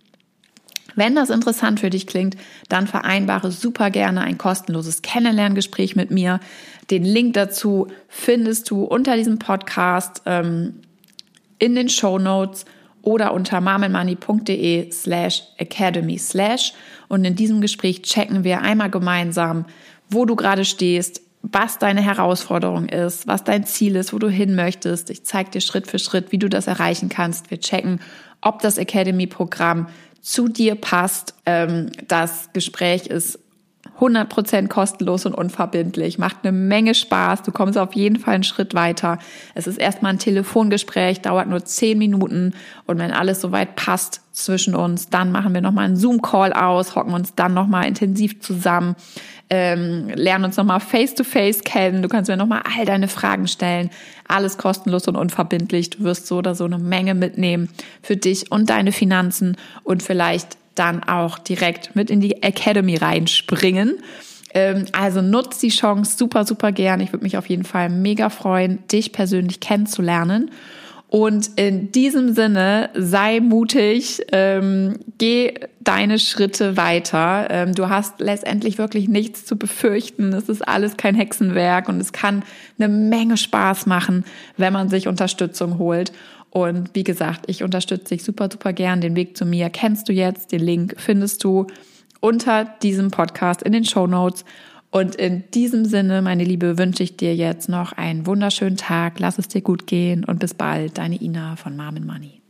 Wenn 0.95 1.15
das 1.15 1.29
interessant 1.29 1.79
für 1.79 1.89
dich 1.89 2.07
klingt, 2.07 2.35
dann 2.69 2.87
vereinbare 2.87 3.51
super 3.51 3.89
gerne 3.89 4.21
ein 4.21 4.37
kostenloses 4.37 5.01
Kennenlerngespräch 5.01 5.95
mit 5.95 6.11
mir. 6.11 6.39
Den 6.89 7.03
Link 7.03 7.33
dazu 7.33 7.87
findest 8.07 8.69
du 8.69 8.83
unter 8.83 9.15
diesem 9.15 9.39
Podcast 9.39 10.21
ähm, 10.25 10.81
in 11.59 11.75
den 11.75 11.89
Show 11.89 12.17
Notes 12.17 12.65
oder 13.01 13.33
unter 13.33 13.61
mamenmoney.de 13.61 14.91
slash 14.91 15.43
academy 15.57 16.17
slash. 16.17 16.73
Und 17.07 17.25
in 17.25 17.35
diesem 17.35 17.61
Gespräch 17.61 18.01
checken 18.03 18.43
wir 18.43 18.61
einmal 18.61 18.89
gemeinsam, 18.89 19.65
wo 20.09 20.25
du 20.25 20.35
gerade 20.35 20.65
stehst, 20.65 21.21
was 21.41 21.79
deine 21.79 22.01
Herausforderung 22.01 22.87
ist, 22.89 23.27
was 23.27 23.43
dein 23.43 23.65
Ziel 23.65 23.95
ist, 23.95 24.13
wo 24.13 24.19
du 24.19 24.29
hin 24.29 24.55
möchtest. 24.55 25.09
Ich 25.09 25.23
zeige 25.23 25.49
dir 25.49 25.61
Schritt 25.61 25.87
für 25.87 25.97
Schritt, 25.97 26.31
wie 26.31 26.37
du 26.37 26.49
das 26.49 26.67
erreichen 26.67 27.09
kannst. 27.09 27.49
Wir 27.49 27.59
checken, 27.59 27.99
ob 28.41 28.61
das 28.61 28.77
Academy-Programm 28.77 29.87
zu 30.21 30.47
dir 30.47 30.75
passt. 30.75 31.33
Ähm, 31.45 31.91
das 32.07 32.49
Gespräch 32.53 33.07
ist 33.07 33.39
100% 34.01 34.67
kostenlos 34.67 35.27
und 35.27 35.35
unverbindlich, 35.35 36.17
macht 36.17 36.37
eine 36.41 36.51
Menge 36.51 36.95
Spaß, 36.95 37.43
du 37.43 37.51
kommst 37.51 37.77
auf 37.77 37.93
jeden 37.93 38.17
Fall 38.17 38.33
einen 38.33 38.43
Schritt 38.43 38.73
weiter. 38.73 39.19
Es 39.53 39.67
ist 39.67 39.77
erstmal 39.77 40.13
ein 40.13 40.19
Telefongespräch, 40.19 41.21
dauert 41.21 41.47
nur 41.47 41.63
10 41.63 41.99
Minuten 41.99 42.53
und 42.87 42.97
wenn 42.97 43.11
alles 43.11 43.41
soweit 43.41 43.75
passt 43.75 44.21
zwischen 44.31 44.75
uns, 44.75 45.09
dann 45.09 45.31
machen 45.31 45.53
wir 45.53 45.61
nochmal 45.61 45.85
einen 45.85 45.97
Zoom-Call 45.97 46.51
aus, 46.51 46.95
hocken 46.95 47.13
uns 47.13 47.35
dann 47.35 47.53
nochmal 47.53 47.87
intensiv 47.87 48.39
zusammen 48.41 48.95
ähm, 49.53 50.07
lern 50.15 50.45
uns 50.45 50.55
nochmal 50.55 50.79
face-to-face 50.79 51.65
kennen. 51.65 52.01
Du 52.01 52.07
kannst 52.07 52.29
mir 52.29 52.37
nochmal 52.37 52.63
all 52.63 52.85
deine 52.85 53.09
Fragen 53.09 53.49
stellen. 53.49 53.89
Alles 54.25 54.57
kostenlos 54.57 55.09
und 55.09 55.17
unverbindlich. 55.17 55.89
Du 55.89 56.05
wirst 56.05 56.25
so 56.25 56.37
oder 56.37 56.55
so 56.55 56.63
eine 56.63 56.79
Menge 56.79 57.13
mitnehmen 57.15 57.67
für 58.01 58.15
dich 58.15 58.49
und 58.49 58.69
deine 58.69 58.93
Finanzen 58.93 59.57
und 59.83 60.03
vielleicht 60.03 60.57
dann 60.75 61.03
auch 61.03 61.37
direkt 61.37 61.97
mit 61.97 62.09
in 62.09 62.21
die 62.21 62.41
Academy 62.41 62.95
reinspringen. 62.95 63.97
Ähm, 64.53 64.85
also 64.93 65.21
nutz 65.21 65.59
die 65.59 65.67
Chance 65.67 66.15
super, 66.17 66.45
super 66.45 66.71
gern. 66.71 67.01
Ich 67.01 67.11
würde 67.11 67.23
mich 67.23 67.37
auf 67.37 67.49
jeden 67.49 67.65
Fall 67.65 67.89
mega 67.89 68.29
freuen, 68.29 68.79
dich 68.87 69.11
persönlich 69.11 69.59
kennenzulernen. 69.59 70.49
Und 71.11 71.51
in 71.57 71.91
diesem 71.91 72.33
Sinne, 72.33 72.89
sei 72.93 73.41
mutig, 73.41 74.21
ähm, 74.31 74.97
geh 75.17 75.55
deine 75.81 76.17
Schritte 76.19 76.77
weiter. 76.77 77.47
Ähm, 77.49 77.75
du 77.75 77.89
hast 77.89 78.21
letztendlich 78.21 78.77
wirklich 78.77 79.09
nichts 79.09 79.43
zu 79.43 79.57
befürchten. 79.57 80.31
Es 80.31 80.47
ist 80.47 80.65
alles 80.65 80.95
kein 80.95 81.13
Hexenwerk 81.13 81.89
und 81.89 81.99
es 81.99 82.13
kann 82.13 82.43
eine 82.79 82.87
Menge 82.87 83.35
Spaß 83.35 83.87
machen, 83.87 84.23
wenn 84.55 84.71
man 84.71 84.87
sich 84.87 85.09
Unterstützung 85.09 85.79
holt. 85.79 86.13
Und 86.49 86.91
wie 86.93 87.03
gesagt, 87.03 87.43
ich 87.47 87.61
unterstütze 87.61 88.15
dich 88.15 88.23
super, 88.23 88.47
super 88.49 88.71
gern. 88.71 89.01
Den 89.01 89.17
Weg 89.17 89.35
zu 89.35 89.45
mir 89.45 89.69
kennst 89.69 90.07
du 90.07 90.13
jetzt. 90.13 90.53
Den 90.53 90.61
Link 90.61 90.95
findest 90.97 91.43
du 91.43 91.67
unter 92.21 92.63
diesem 92.63 93.11
Podcast 93.11 93.63
in 93.63 93.73
den 93.73 93.83
Show 93.83 94.07
Notes. 94.07 94.45
Und 94.91 95.15
in 95.15 95.49
diesem 95.51 95.85
Sinne, 95.85 96.21
meine 96.21 96.43
Liebe, 96.43 96.77
wünsche 96.77 97.01
ich 97.01 97.15
dir 97.15 97.33
jetzt 97.33 97.69
noch 97.69 97.93
einen 97.93 98.27
wunderschönen 98.27 98.75
Tag. 98.75 99.19
Lass 99.19 99.39
es 99.39 99.47
dir 99.47 99.61
gut 99.61 99.87
gehen 99.87 100.25
und 100.25 100.39
bis 100.39 100.53
bald. 100.53 100.97
Deine 100.97 101.15
Ina 101.15 101.55
von 101.55 101.77
Marmen 101.77 102.05
Money. 102.05 102.41